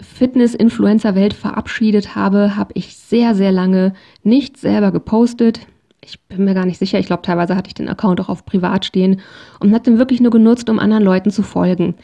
Fitness-Influencer-Welt 0.00 1.34
verabschiedet 1.34 2.14
habe, 2.14 2.56
habe 2.56 2.72
ich 2.74 2.96
sehr, 2.96 3.34
sehr 3.34 3.52
lange 3.52 3.94
nicht 4.22 4.58
selber 4.58 4.92
gepostet. 4.92 5.60
ich 6.02 6.20
bin 6.20 6.44
mir 6.44 6.54
gar 6.54 6.66
nicht 6.66 6.78
sicher, 6.78 6.98
ich 6.98 7.06
glaube 7.06 7.22
teilweise 7.22 7.56
hatte 7.56 7.68
ich 7.68 7.74
den 7.74 7.88
Account 7.88 8.20
auch 8.20 8.28
auf 8.28 8.44
privat 8.44 8.84
stehen 8.84 9.20
und 9.58 9.72
habe 9.72 9.84
den 9.84 9.98
wirklich 9.98 10.20
nur 10.20 10.30
genutzt, 10.30 10.70
um 10.70 10.78
anderen 10.78 11.02
Leuten 11.02 11.30
zu 11.30 11.42
folgen. 11.42 11.94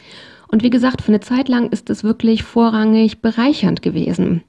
Und 0.47 0.61
wie 0.63 0.69
gesagt, 0.69 1.01
für 1.01 1.09
eine 1.09 1.19
Zeit 1.19 1.47
lang 1.47 1.69
ist 1.69 1.89
es 1.89 2.03
wirklich 2.03 2.43
vorrangig 2.43 3.21
bereichernd 3.21 3.81
gewesen. 3.81 4.43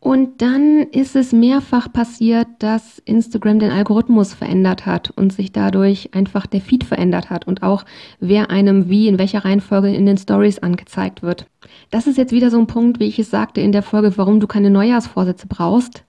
Und 0.00 0.40
dann 0.40 0.86
ist 0.92 1.14
es 1.14 1.32
mehrfach 1.32 1.92
passiert, 1.92 2.48
dass 2.58 3.02
Instagram 3.04 3.58
den 3.58 3.70
Algorithmus 3.70 4.32
verändert 4.32 4.86
hat 4.86 5.10
und 5.10 5.30
sich 5.30 5.52
dadurch 5.52 6.14
einfach 6.14 6.46
der 6.46 6.62
Feed 6.62 6.84
verändert 6.84 7.28
hat 7.28 7.46
und 7.46 7.62
auch 7.62 7.84
wer 8.18 8.50
einem 8.50 8.88
wie 8.88 9.08
in 9.08 9.18
welcher 9.18 9.44
Reihenfolge 9.44 9.94
in 9.94 10.06
den 10.06 10.16
Stories 10.16 10.58
angezeigt 10.58 11.22
wird. 11.22 11.46
Das 11.90 12.06
ist 12.06 12.16
jetzt 12.16 12.32
wieder 12.32 12.50
so 12.50 12.58
ein 12.58 12.66
Punkt, 12.66 12.98
wie 12.98 13.08
ich 13.08 13.18
es 13.18 13.30
sagte 13.30 13.60
in 13.60 13.72
der 13.72 13.82
Folge, 13.82 14.16
warum 14.16 14.40
du 14.40 14.46
keine 14.46 14.70
Neujahrsvorsätze 14.70 15.46
brauchst. 15.46 16.02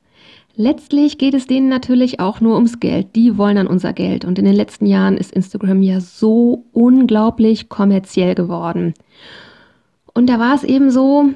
Letztlich 0.55 1.17
geht 1.17 1.33
es 1.33 1.47
denen 1.47 1.67
natürlich 1.67 2.21
auch 2.21 2.39
nur 2.39 2.55
ums 2.55 2.79
Geld. 2.79 3.15
Die 3.15 3.37
wollen 3.37 3.57
an 3.57 3.67
unser 3.67 3.91
Geld. 3.93 4.23
Und 4.23 4.39
in 4.39 4.45
den 4.45 4.55
letzten 4.55 4.85
Jahren 4.85 5.17
ist 5.17 5.31
Instagram 5.33 5.81
ja 5.81 5.99
so 5.99 6.65
unglaublich 6.71 7.67
kommerziell 7.67 8.35
geworden. 8.35 8.93
Und 10.13 10.27
da 10.27 10.39
war 10.39 10.55
es 10.55 10.63
eben 10.63 10.91
so, 10.91 11.29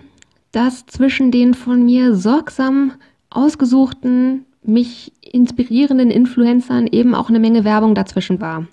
dass 0.55 0.85
zwischen 0.85 1.31
den 1.31 1.53
von 1.53 1.83
mir 1.83 2.15
sorgsam 2.15 2.93
ausgesuchten, 3.29 4.45
mich 4.63 5.11
inspirierenden 5.21 6.09
Influencern 6.09 6.87
eben 6.87 7.13
auch 7.13 7.27
eine 7.27 7.41
Menge 7.41 7.65
Werbung 7.65 7.93
dazwischen 7.93 8.39
war. 8.39 8.65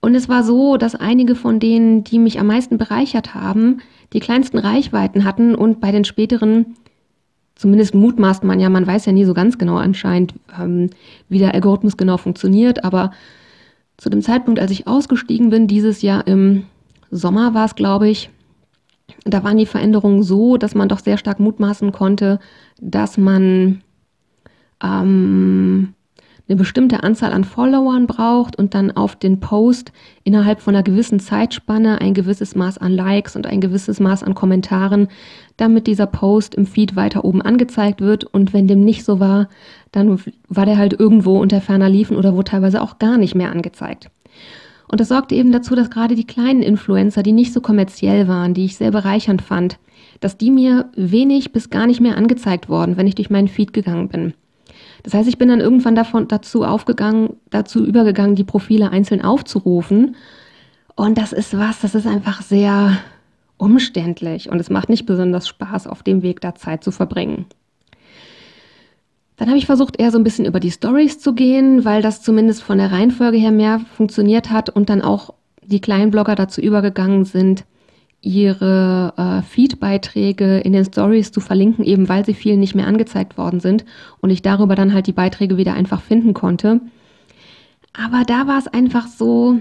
Und 0.00 0.16
es 0.16 0.28
war 0.28 0.42
so, 0.42 0.76
dass 0.76 0.96
einige 0.96 1.36
von 1.36 1.60
denen, 1.60 2.02
die 2.02 2.18
mich 2.18 2.40
am 2.40 2.48
meisten 2.48 2.78
bereichert 2.78 3.32
haben, 3.32 3.78
die 4.12 4.18
kleinsten 4.18 4.58
Reichweiten 4.58 5.24
hatten 5.24 5.54
und 5.54 5.80
bei 5.80 5.92
den 5.92 6.04
späteren, 6.04 6.74
zumindest 7.54 7.94
mutmaßt 7.94 8.42
man 8.42 8.58
ja, 8.58 8.68
man 8.68 8.84
weiß 8.84 9.06
ja 9.06 9.12
nie 9.12 9.24
so 9.24 9.34
ganz 9.34 9.58
genau 9.58 9.76
anscheinend, 9.76 10.34
ähm, 10.60 10.90
wie 11.28 11.38
der 11.38 11.54
Algorithmus 11.54 11.96
genau 11.96 12.16
funktioniert, 12.16 12.82
aber 12.82 13.12
zu 13.98 14.10
dem 14.10 14.20
Zeitpunkt, 14.20 14.58
als 14.58 14.72
ich 14.72 14.88
ausgestiegen 14.88 15.50
bin, 15.50 15.68
dieses 15.68 16.02
Jahr 16.02 16.26
im 16.26 16.64
Sommer 17.12 17.54
war 17.54 17.66
es, 17.66 17.76
glaube 17.76 18.08
ich, 18.08 18.30
da 19.24 19.44
waren 19.44 19.58
die 19.58 19.66
Veränderungen 19.66 20.22
so, 20.22 20.56
dass 20.56 20.74
man 20.74 20.88
doch 20.88 20.98
sehr 20.98 21.18
stark 21.18 21.38
mutmaßen 21.40 21.92
konnte, 21.92 22.40
dass 22.80 23.18
man 23.18 23.82
ähm, 24.82 25.94
eine 26.48 26.58
bestimmte 26.58 27.02
Anzahl 27.02 27.32
an 27.32 27.44
Followern 27.44 28.06
braucht 28.06 28.56
und 28.56 28.74
dann 28.74 28.90
auf 28.90 29.14
den 29.14 29.38
Post 29.38 29.92
innerhalb 30.24 30.60
von 30.60 30.74
einer 30.74 30.82
gewissen 30.82 31.20
Zeitspanne 31.20 32.00
ein 32.00 32.14
gewisses 32.14 32.56
Maß 32.56 32.78
an 32.78 32.92
Likes 32.92 33.36
und 33.36 33.46
ein 33.46 33.60
gewisses 33.60 34.00
Maß 34.00 34.24
an 34.24 34.34
Kommentaren, 34.34 35.08
damit 35.56 35.86
dieser 35.86 36.06
Post 36.06 36.54
im 36.54 36.66
Feed 36.66 36.96
weiter 36.96 37.24
oben 37.24 37.42
angezeigt 37.42 38.00
wird. 38.00 38.24
Und 38.24 38.52
wenn 38.52 38.66
dem 38.66 38.80
nicht 38.80 39.04
so 39.04 39.20
war, 39.20 39.48
dann 39.92 40.20
war 40.48 40.66
der 40.66 40.78
halt 40.78 40.98
irgendwo 40.98 41.38
unter 41.38 41.60
ferner 41.60 41.88
Liefen 41.88 42.16
oder 42.16 42.34
wurde 42.34 42.50
teilweise 42.50 42.82
auch 42.82 42.98
gar 42.98 43.18
nicht 43.18 43.34
mehr 43.34 43.52
angezeigt. 43.52 44.10
Und 44.92 45.00
das 45.00 45.08
sorgte 45.08 45.34
eben 45.34 45.52
dazu, 45.52 45.74
dass 45.74 45.88
gerade 45.88 46.14
die 46.14 46.26
kleinen 46.26 46.62
Influencer, 46.62 47.22
die 47.22 47.32
nicht 47.32 47.54
so 47.54 47.62
kommerziell 47.62 48.28
waren, 48.28 48.52
die 48.52 48.66
ich 48.66 48.76
sehr 48.76 48.90
bereichernd 48.90 49.40
fand, 49.40 49.78
dass 50.20 50.36
die 50.36 50.50
mir 50.50 50.90
wenig 50.94 51.52
bis 51.52 51.70
gar 51.70 51.86
nicht 51.86 52.02
mehr 52.02 52.18
angezeigt 52.18 52.68
wurden, 52.68 52.98
wenn 52.98 53.06
ich 53.06 53.14
durch 53.14 53.30
meinen 53.30 53.48
Feed 53.48 53.72
gegangen 53.72 54.08
bin. 54.08 54.34
Das 55.02 55.14
heißt, 55.14 55.30
ich 55.30 55.38
bin 55.38 55.48
dann 55.48 55.60
irgendwann 55.60 55.94
davon 55.94 56.28
dazu 56.28 56.62
aufgegangen, 56.62 57.36
dazu 57.48 57.86
übergegangen, 57.86 58.36
die 58.36 58.44
Profile 58.44 58.90
einzeln 58.90 59.22
aufzurufen. 59.22 60.14
Und 60.94 61.16
das 61.16 61.32
ist 61.32 61.56
was, 61.56 61.80
das 61.80 61.94
ist 61.94 62.06
einfach 62.06 62.42
sehr 62.42 62.98
umständlich 63.56 64.50
und 64.50 64.60
es 64.60 64.68
macht 64.68 64.90
nicht 64.90 65.06
besonders 65.06 65.48
Spaß, 65.48 65.86
auf 65.86 66.02
dem 66.02 66.20
Weg 66.20 66.42
da 66.42 66.54
Zeit 66.54 66.84
zu 66.84 66.90
verbringen. 66.90 67.46
Dann 69.42 69.48
habe 69.48 69.58
ich 69.58 69.66
versucht, 69.66 69.98
eher 69.98 70.12
so 70.12 70.18
ein 70.18 70.22
bisschen 70.22 70.44
über 70.44 70.60
die 70.60 70.70
Stories 70.70 71.18
zu 71.18 71.34
gehen, 71.34 71.84
weil 71.84 72.00
das 72.00 72.22
zumindest 72.22 72.62
von 72.62 72.78
der 72.78 72.92
Reihenfolge 72.92 73.38
her 73.38 73.50
mehr 73.50 73.80
funktioniert 73.96 74.50
hat 74.50 74.70
und 74.70 74.88
dann 74.88 75.02
auch 75.02 75.34
die 75.64 75.80
kleinen 75.80 76.12
Blogger 76.12 76.36
dazu 76.36 76.60
übergegangen 76.60 77.24
sind, 77.24 77.64
ihre 78.20 79.14
äh, 79.16 79.42
Feed-Beiträge 79.42 80.60
in 80.60 80.72
den 80.72 80.84
Stories 80.84 81.32
zu 81.32 81.40
verlinken, 81.40 81.84
eben 81.84 82.08
weil 82.08 82.24
sie 82.24 82.34
vielen 82.34 82.60
nicht 82.60 82.76
mehr 82.76 82.86
angezeigt 82.86 83.36
worden 83.36 83.58
sind 83.58 83.84
und 84.20 84.30
ich 84.30 84.42
darüber 84.42 84.76
dann 84.76 84.94
halt 84.94 85.08
die 85.08 85.12
Beiträge 85.12 85.56
wieder 85.56 85.74
einfach 85.74 86.02
finden 86.02 86.34
konnte. 86.34 86.80
Aber 87.92 88.22
da 88.24 88.46
war 88.46 88.60
es 88.60 88.68
einfach 88.68 89.08
so, 89.08 89.58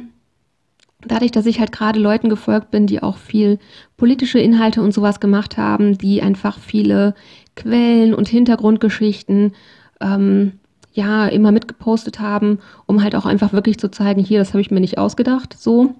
dadurch, 1.07 1.31
dass 1.31 1.47
ich 1.47 1.59
halt 1.59 1.71
gerade 1.71 1.99
Leuten 1.99 2.29
gefolgt 2.29 2.69
bin, 2.69 2.85
die 2.85 3.01
auch 3.01 3.17
viel 3.17 3.57
politische 3.97 4.37
Inhalte 4.37 4.83
und 4.83 4.93
sowas 4.93 5.19
gemacht 5.19 5.57
haben, 5.57 5.97
die 5.97 6.21
einfach 6.21 6.59
viele 6.59 7.15
Quellen 7.61 8.13
und 8.13 8.27
Hintergrundgeschichten 8.27 9.53
ähm, 9.99 10.53
ja 10.93 11.27
immer 11.27 11.51
mitgepostet 11.51 12.19
haben, 12.19 12.59
um 12.85 13.03
halt 13.03 13.15
auch 13.15 13.25
einfach 13.25 13.53
wirklich 13.53 13.77
zu 13.79 13.89
zeigen, 13.89 14.23
hier, 14.23 14.39
das 14.39 14.49
habe 14.49 14.61
ich 14.61 14.71
mir 14.71 14.79
nicht 14.79 14.97
ausgedacht, 14.97 15.55
so, 15.57 15.95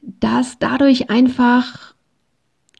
dass 0.00 0.58
dadurch 0.58 1.10
einfach 1.10 1.94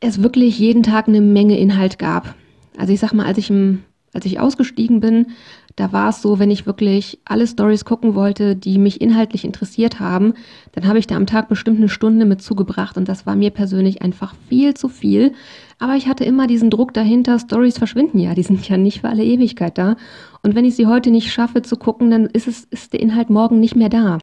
es 0.00 0.22
wirklich 0.22 0.58
jeden 0.58 0.82
Tag 0.82 1.08
eine 1.08 1.20
Menge 1.20 1.58
Inhalt 1.58 1.98
gab. 1.98 2.34
Also 2.76 2.92
ich 2.92 3.00
sag 3.00 3.12
mal, 3.12 3.26
als 3.26 3.38
ich, 3.38 3.50
im, 3.50 3.82
als 4.12 4.26
ich 4.26 4.40
ausgestiegen 4.40 5.00
bin, 5.00 5.28
da 5.76 5.92
war 5.92 6.10
es 6.10 6.22
so, 6.22 6.38
wenn 6.38 6.52
ich 6.52 6.66
wirklich 6.66 7.18
alle 7.24 7.46
Stories 7.46 7.84
gucken 7.84 8.14
wollte, 8.14 8.54
die 8.54 8.78
mich 8.78 9.00
inhaltlich 9.00 9.44
interessiert 9.44 9.98
haben, 9.98 10.34
dann 10.72 10.86
habe 10.86 11.00
ich 11.00 11.08
da 11.08 11.16
am 11.16 11.26
Tag 11.26 11.48
bestimmt 11.48 11.78
eine 11.78 11.88
Stunde 11.88 12.26
mit 12.26 12.42
zugebracht 12.42 12.96
und 12.96 13.08
das 13.08 13.26
war 13.26 13.34
mir 13.34 13.50
persönlich 13.50 14.00
einfach 14.00 14.34
viel 14.48 14.74
zu 14.74 14.88
viel. 14.88 15.32
Aber 15.80 15.96
ich 15.96 16.06
hatte 16.06 16.24
immer 16.24 16.46
diesen 16.46 16.70
Druck 16.70 16.94
dahinter, 16.94 17.40
Stories 17.40 17.76
verschwinden 17.76 18.20
ja, 18.20 18.34
die 18.34 18.44
sind 18.44 18.68
ja 18.68 18.76
nicht 18.76 19.00
für 19.00 19.08
alle 19.08 19.24
Ewigkeit 19.24 19.76
da. 19.76 19.96
Und 20.42 20.54
wenn 20.54 20.64
ich 20.64 20.76
sie 20.76 20.86
heute 20.86 21.10
nicht 21.10 21.32
schaffe 21.32 21.62
zu 21.62 21.76
gucken, 21.76 22.10
dann 22.10 22.26
ist 22.26 22.46
es 22.46 22.64
ist 22.64 22.92
der 22.92 23.00
Inhalt 23.00 23.28
morgen 23.28 23.58
nicht 23.58 23.74
mehr 23.74 23.88
da. 23.88 24.18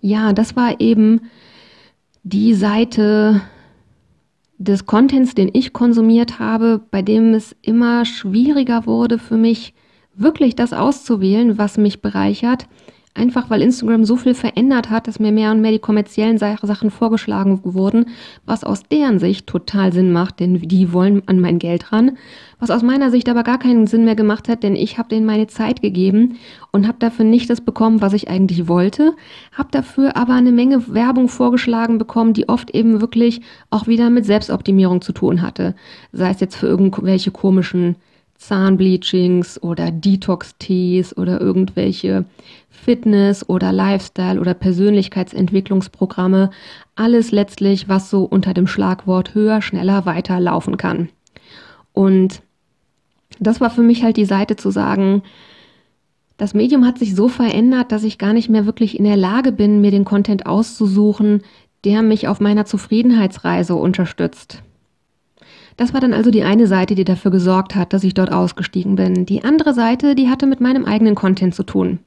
Ja, 0.00 0.32
das 0.32 0.56
war 0.56 0.80
eben 0.80 1.22
die 2.22 2.54
Seite 2.54 3.42
des 4.58 4.86
Contents, 4.86 5.34
den 5.34 5.50
ich 5.52 5.74
konsumiert 5.74 6.38
habe, 6.38 6.80
bei 6.90 7.02
dem 7.02 7.34
es 7.34 7.54
immer 7.60 8.06
schwieriger 8.06 8.86
wurde 8.86 9.18
für 9.18 9.36
mich, 9.36 9.74
wirklich 10.16 10.56
das 10.56 10.72
auszuwählen, 10.72 11.58
was 11.58 11.78
mich 11.78 12.00
bereichert. 12.00 12.66
Einfach 13.16 13.48
weil 13.48 13.62
Instagram 13.62 14.04
so 14.04 14.16
viel 14.16 14.34
verändert 14.34 14.90
hat, 14.90 15.08
dass 15.08 15.18
mir 15.18 15.32
mehr 15.32 15.50
und 15.50 15.62
mehr 15.62 15.70
die 15.70 15.78
kommerziellen 15.78 16.36
Sachen 16.36 16.90
vorgeschlagen 16.90 17.60
wurden, 17.64 18.10
was 18.44 18.62
aus 18.62 18.82
deren 18.82 19.18
Sicht 19.18 19.46
total 19.46 19.90
Sinn 19.90 20.12
macht, 20.12 20.38
denn 20.38 20.60
die 20.60 20.92
wollen 20.92 21.22
an 21.24 21.40
mein 21.40 21.58
Geld 21.58 21.92
ran. 21.92 22.18
Was 22.58 22.70
aus 22.70 22.82
meiner 22.82 23.10
Sicht 23.10 23.30
aber 23.30 23.42
gar 23.42 23.58
keinen 23.58 23.86
Sinn 23.86 24.04
mehr 24.04 24.16
gemacht 24.16 24.50
hat, 24.50 24.62
denn 24.62 24.76
ich 24.76 24.98
habe 24.98 25.08
denen 25.08 25.24
meine 25.24 25.46
Zeit 25.46 25.80
gegeben 25.80 26.36
und 26.72 26.86
habe 26.86 26.98
dafür 26.98 27.24
nicht 27.24 27.48
das 27.48 27.62
bekommen, 27.62 28.02
was 28.02 28.12
ich 28.12 28.28
eigentlich 28.28 28.68
wollte, 28.68 29.14
habe 29.52 29.70
dafür 29.70 30.14
aber 30.14 30.34
eine 30.34 30.52
Menge 30.52 30.92
Werbung 30.92 31.28
vorgeschlagen 31.28 31.96
bekommen, 31.96 32.34
die 32.34 32.50
oft 32.50 32.70
eben 32.72 33.00
wirklich 33.00 33.40
auch 33.70 33.86
wieder 33.86 34.10
mit 34.10 34.26
Selbstoptimierung 34.26 35.00
zu 35.00 35.12
tun 35.12 35.40
hatte. 35.40 35.74
Sei 36.12 36.28
es 36.28 36.40
jetzt 36.40 36.56
für 36.56 36.66
irgendwelche 36.66 37.30
komischen 37.30 37.96
Zahnbleachings 38.38 39.62
oder 39.62 39.90
Detox-Tees 39.90 41.16
oder 41.16 41.40
irgendwelche 41.40 42.24
Fitness- 42.68 43.48
oder 43.48 43.72
Lifestyle- 43.72 44.40
oder 44.40 44.54
Persönlichkeitsentwicklungsprogramme. 44.54 46.50
Alles 46.94 47.32
letztlich, 47.32 47.88
was 47.88 48.10
so 48.10 48.24
unter 48.24 48.54
dem 48.54 48.66
Schlagwort 48.66 49.34
höher, 49.34 49.62
schneller, 49.62 50.06
weiter 50.06 50.38
laufen 50.40 50.76
kann. 50.76 51.08
Und 51.92 52.42
das 53.40 53.60
war 53.60 53.70
für 53.70 53.82
mich 53.82 54.02
halt 54.02 54.16
die 54.16 54.24
Seite 54.24 54.56
zu 54.56 54.70
sagen, 54.70 55.22
das 56.36 56.52
Medium 56.52 56.86
hat 56.86 56.98
sich 56.98 57.14
so 57.14 57.28
verändert, 57.28 57.92
dass 57.92 58.04
ich 58.04 58.18
gar 58.18 58.34
nicht 58.34 58.50
mehr 58.50 58.66
wirklich 58.66 58.98
in 58.98 59.04
der 59.04 59.16
Lage 59.16 59.52
bin, 59.52 59.80
mir 59.80 59.90
den 59.90 60.04
Content 60.04 60.44
auszusuchen, 60.44 61.42
der 61.84 62.02
mich 62.02 62.28
auf 62.28 62.40
meiner 62.40 62.66
Zufriedenheitsreise 62.66 63.74
unterstützt. 63.74 64.62
Das 65.76 65.92
war 65.92 66.00
dann 66.00 66.14
also 66.14 66.30
die 66.30 66.42
eine 66.42 66.66
Seite, 66.66 66.94
die 66.94 67.04
dafür 67.04 67.30
gesorgt 67.30 67.74
hat, 67.74 67.92
dass 67.92 68.04
ich 68.04 68.14
dort 68.14 68.32
ausgestiegen 68.32 68.96
bin. 68.96 69.26
Die 69.26 69.44
andere 69.44 69.74
Seite, 69.74 70.14
die 70.14 70.30
hatte 70.30 70.46
mit 70.46 70.60
meinem 70.60 70.84
eigenen 70.84 71.14
Content 71.14 71.54
zu 71.54 71.64
tun. 71.64 71.98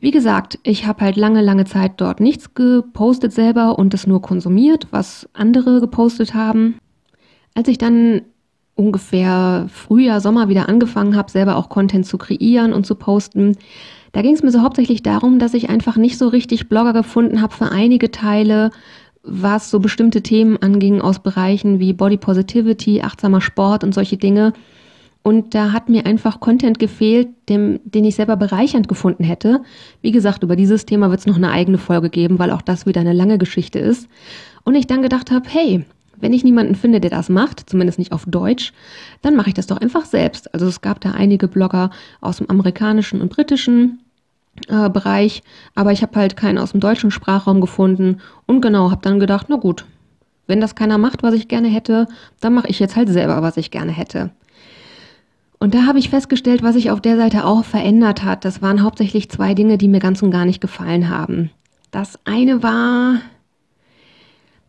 Wie 0.00 0.10
gesagt, 0.10 0.58
ich 0.62 0.86
habe 0.86 1.02
halt 1.02 1.16
lange, 1.16 1.42
lange 1.42 1.64
Zeit 1.64 1.92
dort 1.96 2.20
nichts 2.20 2.54
gepostet 2.54 3.32
selber 3.32 3.78
und 3.78 3.94
es 3.94 4.06
nur 4.06 4.22
konsumiert, 4.22 4.88
was 4.90 5.28
andere 5.32 5.80
gepostet 5.80 6.34
haben. 6.34 6.78
Als 7.54 7.68
ich 7.68 7.78
dann 7.78 8.22
ungefähr 8.74 9.66
Frühjahr, 9.70 10.20
Sommer 10.20 10.48
wieder 10.48 10.68
angefangen 10.68 11.16
habe, 11.16 11.30
selber 11.30 11.56
auch 11.56 11.70
Content 11.70 12.06
zu 12.06 12.18
kreieren 12.18 12.74
und 12.74 12.86
zu 12.86 12.94
posten, 12.94 13.56
da 14.12 14.22
ging 14.22 14.34
es 14.34 14.42
mir 14.42 14.50
so 14.50 14.62
hauptsächlich 14.62 15.02
darum, 15.02 15.38
dass 15.38 15.54
ich 15.54 15.68
einfach 15.68 15.96
nicht 15.96 16.16
so 16.18 16.28
richtig 16.28 16.68
Blogger 16.68 16.92
gefunden 16.92 17.42
habe 17.42 17.54
für 17.54 17.70
einige 17.70 18.10
Teile, 18.10 18.70
was 19.26 19.70
so 19.70 19.80
bestimmte 19.80 20.22
Themen 20.22 20.56
anging 20.56 21.00
aus 21.00 21.18
Bereichen 21.18 21.80
wie 21.80 21.92
Body 21.92 22.16
Positivity, 22.16 23.02
achtsamer 23.02 23.40
Sport 23.40 23.84
und 23.84 23.92
solche 23.92 24.16
Dinge. 24.16 24.52
Und 25.22 25.56
da 25.56 25.72
hat 25.72 25.88
mir 25.88 26.06
einfach 26.06 26.38
Content 26.38 26.78
gefehlt, 26.78 27.28
dem, 27.48 27.80
den 27.84 28.04
ich 28.04 28.14
selber 28.14 28.36
bereichernd 28.36 28.86
gefunden 28.86 29.24
hätte. 29.24 29.60
Wie 30.00 30.12
gesagt, 30.12 30.44
über 30.44 30.54
dieses 30.54 30.86
Thema 30.86 31.10
wird 31.10 31.18
es 31.18 31.26
noch 31.26 31.36
eine 31.36 31.50
eigene 31.50 31.78
Folge 31.78 32.10
geben, 32.10 32.38
weil 32.38 32.52
auch 32.52 32.62
das 32.62 32.86
wieder 32.86 33.00
eine 33.00 33.12
lange 33.12 33.36
Geschichte 33.36 33.80
ist. 33.80 34.08
Und 34.62 34.76
ich 34.76 34.86
dann 34.86 35.02
gedacht 35.02 35.32
habe, 35.32 35.48
hey, 35.48 35.84
wenn 36.20 36.32
ich 36.32 36.44
niemanden 36.44 36.76
finde, 36.76 37.00
der 37.00 37.10
das 37.10 37.28
macht, 37.28 37.68
zumindest 37.68 37.98
nicht 37.98 38.12
auf 38.12 38.24
Deutsch, 38.26 38.72
dann 39.22 39.34
mache 39.34 39.48
ich 39.48 39.54
das 39.54 39.66
doch 39.66 39.78
einfach 39.78 40.04
selbst. 40.04 40.54
Also 40.54 40.66
es 40.66 40.80
gab 40.80 41.00
da 41.00 41.10
einige 41.10 41.48
Blogger 41.48 41.90
aus 42.20 42.38
dem 42.38 42.48
amerikanischen 42.48 43.20
und 43.20 43.30
britischen 43.30 43.98
äh, 44.68 44.88
Bereich, 44.90 45.42
aber 45.74 45.92
ich 45.92 46.02
habe 46.02 46.18
halt 46.18 46.36
keinen 46.36 46.58
aus 46.58 46.72
dem 46.72 46.80
deutschen 46.80 47.10
Sprachraum 47.10 47.60
gefunden 47.60 48.20
und 48.46 48.60
genau, 48.60 48.90
habe 48.90 49.02
dann 49.02 49.20
gedacht, 49.20 49.46
na 49.48 49.56
gut, 49.56 49.84
wenn 50.46 50.60
das 50.60 50.74
keiner 50.74 50.98
macht, 50.98 51.22
was 51.22 51.34
ich 51.34 51.48
gerne 51.48 51.68
hätte, 51.68 52.06
dann 52.40 52.54
mache 52.54 52.68
ich 52.68 52.78
jetzt 52.78 52.96
halt 52.96 53.08
selber, 53.08 53.42
was 53.42 53.56
ich 53.56 53.70
gerne 53.70 53.92
hätte. 53.92 54.30
Und 55.58 55.74
da 55.74 55.86
habe 55.86 55.98
ich 55.98 56.10
festgestellt, 56.10 56.62
was 56.62 56.74
sich 56.74 56.90
auf 56.90 57.00
der 57.00 57.16
Seite 57.16 57.44
auch 57.44 57.64
verändert 57.64 58.22
hat. 58.22 58.44
Das 58.44 58.60
waren 58.60 58.82
hauptsächlich 58.82 59.30
zwei 59.30 59.54
Dinge, 59.54 59.78
die 59.78 59.88
mir 59.88 60.00
ganz 60.00 60.22
und 60.22 60.30
gar 60.30 60.44
nicht 60.44 60.60
gefallen 60.60 61.08
haben. 61.08 61.50
Das 61.90 62.18
eine 62.24 62.62
war, 62.62 63.20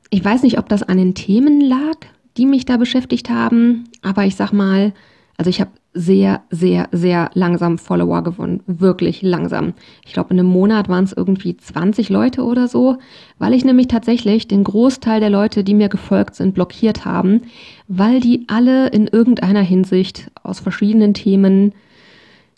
ich 0.10 0.24
weiß 0.24 0.44
nicht, 0.44 0.58
ob 0.58 0.70
das 0.70 0.84
an 0.84 0.98
den 0.98 1.14
Themen 1.14 1.60
lag, 1.60 1.98
die 2.38 2.46
mich 2.46 2.66
da 2.66 2.78
beschäftigt 2.78 3.30
haben, 3.30 3.86
aber 4.02 4.24
ich 4.26 4.36
sag 4.36 4.54
mal, 4.54 4.94
also 5.38 5.50
ich 5.50 5.60
habe 5.60 5.72
sehr, 5.98 6.44
sehr, 6.52 6.90
sehr 6.92 7.32
langsam 7.34 7.78
Follower 7.78 8.24
gewonnen. 8.24 8.62
Wirklich 8.68 9.22
langsam. 9.22 9.74
Ich 10.06 10.14
glaube, 10.14 10.34
in 10.34 10.40
einem 10.40 10.50
Monat 10.50 10.90
waren 10.90 11.04
es 11.04 11.14
irgendwie 11.14 11.58
20 11.58 12.10
Leute 12.10 12.44
oder 12.44 12.68
so, 12.68 12.98
weil 13.40 13.54
ich 13.54 13.66
nämlich 13.66 13.88
tatsächlich 13.88 14.48
den 14.48 14.64
Großteil 14.64 15.20
der 15.20 15.32
Leute, 15.32 15.64
die 15.64 15.74
mir 15.74 15.90
gefolgt 15.90 16.36
sind, 16.36 16.54
blockiert 16.54 17.04
haben, 17.04 17.42
weil 17.88 18.20
die 18.20 18.46
alle 18.48 18.88
in 18.90 19.08
irgendeiner 19.08 19.62
Hinsicht 19.62 20.32
aus 20.44 20.60
verschiedenen 20.60 21.14
Themen 21.14 21.74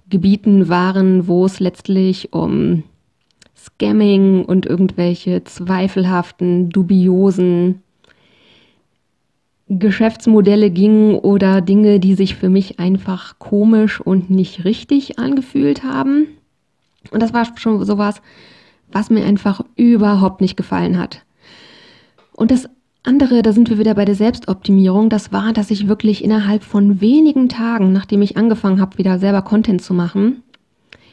Gebieten 0.10 0.69
waren, 0.69 1.27
wo 1.27 1.46
es 1.46 1.60
letztlich 1.60 2.34
um 2.34 2.84
Scamming 3.55 4.43
und 4.43 4.65
irgendwelche 4.65 5.43
zweifelhaften, 5.43 6.69
dubiosen 6.69 7.84
Geschäftsmodelle 9.69 10.71
ging 10.71 11.15
oder 11.15 11.61
Dinge, 11.61 11.99
die 11.99 12.15
sich 12.15 12.35
für 12.35 12.49
mich 12.49 12.79
einfach 12.79 13.38
komisch 13.38 14.01
und 14.01 14.29
nicht 14.29 14.65
richtig 14.65 15.19
angefühlt 15.19 15.83
haben. 15.83 16.27
Und 17.11 17.21
das 17.21 17.33
war 17.33 17.45
schon 17.55 17.83
sowas, 17.85 18.21
was 18.91 19.09
mir 19.09 19.23
einfach 19.23 19.61
überhaupt 19.75 20.41
nicht 20.41 20.57
gefallen 20.57 20.97
hat. 20.97 21.23
Und 22.33 22.51
das 22.51 22.67
andere, 23.03 23.41
da 23.43 23.53
sind 23.53 23.69
wir 23.69 23.77
wieder 23.77 23.93
bei 23.93 24.05
der 24.05 24.15
Selbstoptimierung, 24.15 25.09
das 25.09 25.31
war, 25.31 25.53
dass 25.53 25.71
ich 25.71 25.88
wirklich 25.88 26.23
innerhalb 26.23 26.63
von 26.63 26.99
wenigen 26.99 27.47
Tagen, 27.47 27.93
nachdem 27.93 28.21
ich 28.21 28.38
angefangen 28.38 28.81
habe, 28.81 28.97
wieder 28.97 29.19
selber 29.19 29.43
Content 29.43 29.81
zu 29.81 29.93
machen, 29.93 30.43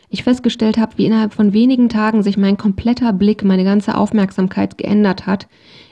ich 0.09 0.23
festgestellt 0.23 0.79
habe, 0.79 0.97
wie 0.97 1.07
innerhalb 1.07 1.35
von 1.35 1.53
wenigen 1.53 1.89
Tagen 1.89 2.23
sich 2.23 2.37
mein 2.37 2.57
kompletter 2.57 3.13
Blick, 3.13 3.45
meine 3.45 3.65
ganze 3.65 3.97
Aufmerksamkeit 3.97 4.79
geändert 4.79 5.27
hat. 5.27 5.49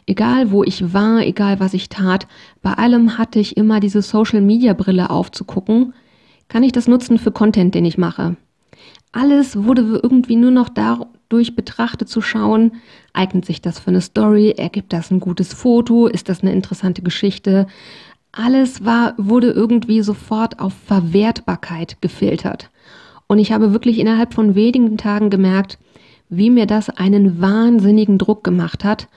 Egal 0.07 0.51
wo 0.51 0.65
ich 0.65 0.93
war, 0.93 1.21
egal 1.21 1.61
was 1.61 1.75
ich 1.75 1.89
tat, 1.89 2.27
bei 2.63 2.73
allem 2.73 3.17
hatte 3.17 3.39
ich 3.39 3.57
immer 3.57 3.81
diese 3.81 4.03
Social-Media-Brille 4.03 5.09
aufzugucken. 5.11 5.95
Kann 6.49 6.63
ich 6.63 6.73
das 6.73 6.89
nutzen 6.89 7.19
für 7.19 7.33
Content, 7.33 7.75
den 7.75 7.85
ich 7.85 7.97
mache? 7.97 8.37
Alles 9.13 9.57
wurde 9.57 10.01
irgendwie 10.03 10.37
nur 10.37 10.51
noch 10.51 10.69
dadurch 10.69 11.55
betrachtet 11.57 12.09
zu 12.09 12.21
schauen, 12.21 12.73
eignet 13.13 13.45
sich 13.47 13.63
das 13.63 13.79
für 13.79 13.91
eine 13.91 14.01
Story, 14.01 14.55
ergibt 14.57 14.93
das 14.93 15.11
ein 15.11 15.21
gutes 15.21 15.55
Foto, 15.55 16.07
ist 16.07 16.29
das 16.29 16.43
eine 16.43 16.53
interessante 16.53 17.01
Geschichte? 17.01 17.67
Alles 18.33 18.85
war, 18.85 19.15
wurde 19.17 19.53
irgendwie 19.53 20.03
sofort 20.03 20.59
auf 20.59 20.75
Verwertbarkeit 20.87 22.03
gefiltert. 22.03 22.71
Und 23.27 23.39
ich 23.39 23.53
habe 23.53 23.73
wirklich 23.73 23.99
innerhalb 24.01 24.35
von 24.35 24.55
wenigen 24.55 24.99
Tagen 24.99 25.31
gemerkt, 25.31 25.79
wie 26.29 26.51
mir 26.51 26.67
das 26.67 26.91
einen 26.91 27.41
wahnsinnigen 27.41 28.19
Druck 28.19 28.43
gemacht 28.43 28.85
hat, 28.85 29.09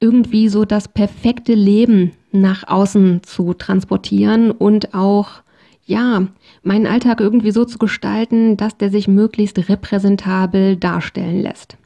irgendwie 0.00 0.48
so 0.48 0.64
das 0.64 0.88
perfekte 0.88 1.54
Leben 1.54 2.12
nach 2.32 2.66
außen 2.66 3.22
zu 3.22 3.54
transportieren 3.54 4.50
und 4.50 4.94
auch, 4.94 5.42
ja, 5.86 6.26
meinen 6.62 6.86
Alltag 6.86 7.20
irgendwie 7.20 7.50
so 7.50 7.64
zu 7.64 7.78
gestalten, 7.78 8.56
dass 8.56 8.76
der 8.76 8.90
sich 8.90 9.06
möglichst 9.06 9.68
repräsentabel 9.68 10.76
darstellen 10.76 11.42
lässt. 11.42 11.76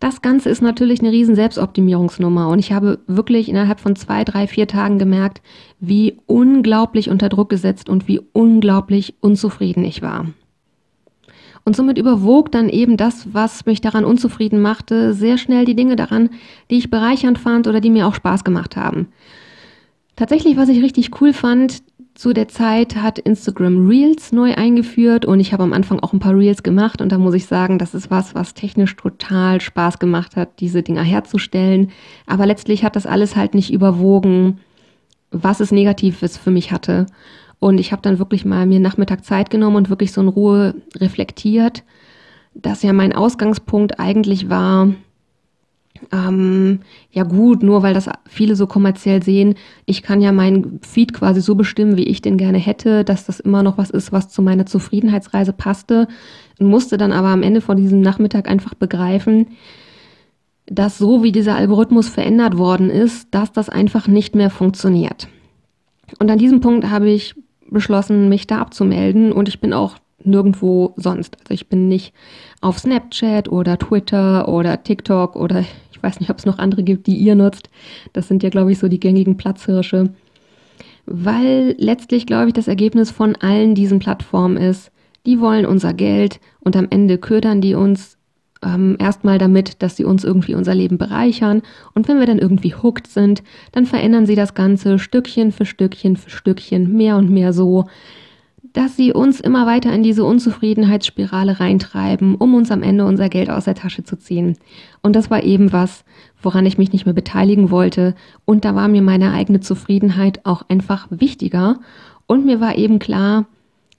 Das 0.00 0.22
Ganze 0.22 0.48
ist 0.48 0.62
natürlich 0.62 1.00
eine 1.00 1.10
riesen 1.10 1.34
Selbstoptimierungsnummer 1.34 2.48
und 2.48 2.60
ich 2.60 2.72
habe 2.72 3.00
wirklich 3.08 3.48
innerhalb 3.48 3.80
von 3.80 3.96
zwei, 3.96 4.22
drei, 4.22 4.46
vier 4.46 4.68
Tagen 4.68 4.98
gemerkt, 4.98 5.42
wie 5.80 6.18
unglaublich 6.26 7.10
unter 7.10 7.28
Druck 7.28 7.48
gesetzt 7.48 7.88
und 7.88 8.06
wie 8.06 8.20
unglaublich 8.32 9.14
unzufrieden 9.20 9.84
ich 9.84 10.00
war. 10.00 10.26
Und 11.68 11.76
somit 11.76 11.98
überwog 11.98 12.50
dann 12.50 12.70
eben 12.70 12.96
das, 12.96 13.28
was 13.34 13.66
mich 13.66 13.82
daran 13.82 14.06
unzufrieden 14.06 14.62
machte, 14.62 15.12
sehr 15.12 15.36
schnell 15.36 15.66
die 15.66 15.76
Dinge 15.76 15.96
daran, 15.96 16.30
die 16.70 16.78
ich 16.78 16.88
bereichernd 16.88 17.38
fand 17.38 17.66
oder 17.66 17.82
die 17.82 17.90
mir 17.90 18.06
auch 18.06 18.14
Spaß 18.14 18.42
gemacht 18.42 18.74
haben. 18.74 19.08
Tatsächlich, 20.16 20.56
was 20.56 20.70
ich 20.70 20.82
richtig 20.82 21.20
cool 21.20 21.34
fand, 21.34 21.82
zu 22.14 22.32
der 22.32 22.48
Zeit 22.48 22.96
hat 22.96 23.18
Instagram 23.18 23.86
Reels 23.86 24.32
neu 24.32 24.54
eingeführt 24.54 25.26
und 25.26 25.40
ich 25.40 25.52
habe 25.52 25.62
am 25.62 25.74
Anfang 25.74 26.00
auch 26.00 26.14
ein 26.14 26.20
paar 26.20 26.34
Reels 26.34 26.62
gemacht 26.62 27.02
und 27.02 27.12
da 27.12 27.18
muss 27.18 27.34
ich 27.34 27.44
sagen, 27.44 27.78
das 27.78 27.92
ist 27.92 28.10
was, 28.10 28.34
was 28.34 28.54
technisch 28.54 28.96
total 28.96 29.60
Spaß 29.60 29.98
gemacht 29.98 30.36
hat, 30.36 30.60
diese 30.60 30.82
Dinger 30.82 31.02
herzustellen. 31.02 31.90
Aber 32.24 32.46
letztlich 32.46 32.82
hat 32.82 32.96
das 32.96 33.04
alles 33.04 33.36
halt 33.36 33.52
nicht 33.52 33.70
überwogen, 33.70 34.58
was 35.30 35.60
es 35.60 35.70
Negatives 35.70 36.38
für 36.38 36.50
mich 36.50 36.72
hatte. 36.72 37.04
Und 37.60 37.78
ich 37.78 37.92
habe 37.92 38.02
dann 38.02 38.18
wirklich 38.18 38.44
mal 38.44 38.66
mir 38.66 38.80
Nachmittag 38.80 39.24
Zeit 39.24 39.50
genommen 39.50 39.76
und 39.76 39.90
wirklich 39.90 40.12
so 40.12 40.20
in 40.20 40.28
Ruhe 40.28 40.74
reflektiert, 40.96 41.82
dass 42.54 42.82
ja 42.82 42.92
mein 42.92 43.12
Ausgangspunkt 43.12 43.98
eigentlich 43.98 44.48
war, 44.48 44.88
ähm, 46.12 46.80
ja 47.10 47.24
gut, 47.24 47.62
nur 47.62 47.82
weil 47.82 47.94
das 47.94 48.08
viele 48.28 48.56
so 48.56 48.66
kommerziell 48.66 49.22
sehen, 49.22 49.54
ich 49.84 50.02
kann 50.02 50.20
ja 50.20 50.32
meinen 50.32 50.80
Feed 50.82 51.12
quasi 51.12 51.40
so 51.40 51.54
bestimmen, 51.54 51.96
wie 51.96 52.04
ich 52.04 52.22
den 52.22 52.36
gerne 52.36 52.58
hätte, 52.58 53.04
dass 53.04 53.26
das 53.26 53.40
immer 53.40 53.62
noch 53.62 53.78
was 53.78 53.90
ist, 53.90 54.12
was 54.12 54.28
zu 54.28 54.42
meiner 54.42 54.66
Zufriedenheitsreise 54.66 55.52
passte. 55.52 56.08
Musste 56.58 56.96
dann 56.96 57.12
aber 57.12 57.28
am 57.28 57.42
Ende 57.42 57.60
von 57.60 57.76
diesem 57.76 58.00
Nachmittag 58.00 58.48
einfach 58.48 58.74
begreifen, 58.74 59.48
dass 60.66 60.98
so 60.98 61.22
wie 61.22 61.32
dieser 61.32 61.56
Algorithmus 61.56 62.08
verändert 62.08 62.58
worden 62.58 62.90
ist, 62.90 63.28
dass 63.32 63.52
das 63.52 63.68
einfach 63.68 64.06
nicht 64.06 64.34
mehr 64.34 64.50
funktioniert. 64.50 65.28
Und 66.18 66.30
an 66.30 66.38
diesem 66.38 66.60
Punkt 66.60 66.90
habe 66.90 67.10
ich 67.10 67.34
beschlossen, 67.70 68.28
mich 68.28 68.46
da 68.46 68.60
abzumelden 68.60 69.32
und 69.32 69.48
ich 69.48 69.60
bin 69.60 69.72
auch 69.72 69.96
nirgendwo 70.24 70.94
sonst. 70.96 71.36
Also 71.40 71.54
ich 71.54 71.68
bin 71.68 71.88
nicht 71.88 72.12
auf 72.60 72.78
Snapchat 72.78 73.48
oder 73.48 73.78
Twitter 73.78 74.48
oder 74.48 74.82
TikTok 74.82 75.36
oder 75.36 75.64
ich 75.92 76.02
weiß 76.02 76.20
nicht, 76.20 76.30
ob 76.30 76.38
es 76.38 76.46
noch 76.46 76.58
andere 76.58 76.82
gibt, 76.82 77.06
die 77.06 77.16
ihr 77.16 77.34
nutzt. 77.34 77.70
Das 78.12 78.28
sind 78.28 78.42
ja, 78.42 78.50
glaube 78.50 78.72
ich, 78.72 78.78
so 78.78 78.88
die 78.88 79.00
gängigen 79.00 79.36
Platzhirsche. 79.36 80.10
Weil 81.06 81.74
letztlich, 81.78 82.26
glaube 82.26 82.48
ich, 82.48 82.52
das 82.52 82.68
Ergebnis 82.68 83.10
von 83.10 83.34
allen 83.36 83.74
diesen 83.74 83.98
Plattformen 83.98 84.56
ist, 84.56 84.92
die 85.24 85.40
wollen 85.40 85.66
unser 85.66 85.94
Geld 85.94 86.40
und 86.60 86.76
am 86.76 86.86
Ende 86.90 87.18
ködern 87.18 87.60
die 87.60 87.74
uns 87.74 88.17
ähm, 88.64 88.96
erstmal 88.98 89.38
damit, 89.38 89.82
dass 89.82 89.96
sie 89.96 90.04
uns 90.04 90.24
irgendwie 90.24 90.54
unser 90.54 90.74
Leben 90.74 90.98
bereichern. 90.98 91.62
Und 91.94 92.08
wenn 92.08 92.18
wir 92.18 92.26
dann 92.26 92.38
irgendwie 92.38 92.74
hooked 92.74 93.06
sind, 93.06 93.42
dann 93.72 93.86
verändern 93.86 94.26
sie 94.26 94.34
das 94.34 94.54
Ganze 94.54 94.98
Stückchen 94.98 95.52
für 95.52 95.66
Stückchen 95.66 96.16
für 96.16 96.30
Stückchen 96.30 96.96
mehr 96.96 97.16
und 97.16 97.30
mehr 97.30 97.52
so, 97.52 97.86
dass 98.72 98.96
sie 98.96 99.12
uns 99.12 99.40
immer 99.40 99.66
weiter 99.66 99.92
in 99.92 100.02
diese 100.02 100.24
Unzufriedenheitsspirale 100.24 101.58
reintreiben, 101.58 102.34
um 102.34 102.54
uns 102.54 102.70
am 102.70 102.82
Ende 102.82 103.04
unser 103.04 103.28
Geld 103.28 103.50
aus 103.50 103.64
der 103.64 103.74
Tasche 103.74 104.04
zu 104.04 104.16
ziehen. 104.16 104.56
Und 105.02 105.16
das 105.16 105.30
war 105.30 105.42
eben 105.42 105.72
was, 105.72 106.04
woran 106.42 106.66
ich 106.66 106.78
mich 106.78 106.92
nicht 106.92 107.06
mehr 107.06 107.14
beteiligen 107.14 107.70
wollte. 107.70 108.14
Und 108.44 108.64
da 108.64 108.74
war 108.74 108.88
mir 108.88 109.02
meine 109.02 109.32
eigene 109.32 109.60
Zufriedenheit 109.60 110.44
auch 110.44 110.62
einfach 110.68 111.06
wichtiger. 111.10 111.80
Und 112.26 112.44
mir 112.44 112.60
war 112.60 112.76
eben 112.76 112.98
klar, 112.98 113.46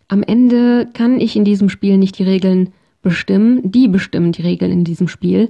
am 0.07 0.23
Ende 0.23 0.87
kann 0.93 1.19
ich 1.19 1.35
in 1.35 1.45
diesem 1.45 1.69
Spiel 1.69 1.97
nicht 1.97 2.17
die 2.17 2.23
Regeln 2.23 2.69
bestimmen, 3.01 3.71
die 3.71 3.87
bestimmen 3.87 4.31
die 4.31 4.41
Regeln 4.41 4.71
in 4.71 4.83
diesem 4.83 5.07
Spiel. 5.07 5.49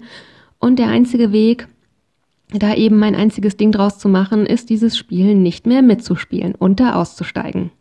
Und 0.60 0.80
der 0.80 0.88
einzige 0.88 1.32
Weg, 1.32 1.68
da 2.52 2.74
eben 2.74 2.98
mein 2.98 3.16
einziges 3.16 3.58
Ding 3.58 3.72
draus 3.72 3.98
zu 3.98 4.10
machen, 4.10 4.46
ist 4.46 4.70
dieses 4.70 4.98
Spiel 4.98 5.36
nicht 5.36 5.68
mehr 5.68 5.82
mitzuspielen 5.82 6.56
und 6.56 6.80
da 6.80 6.94
auszusteigen. 6.94 7.72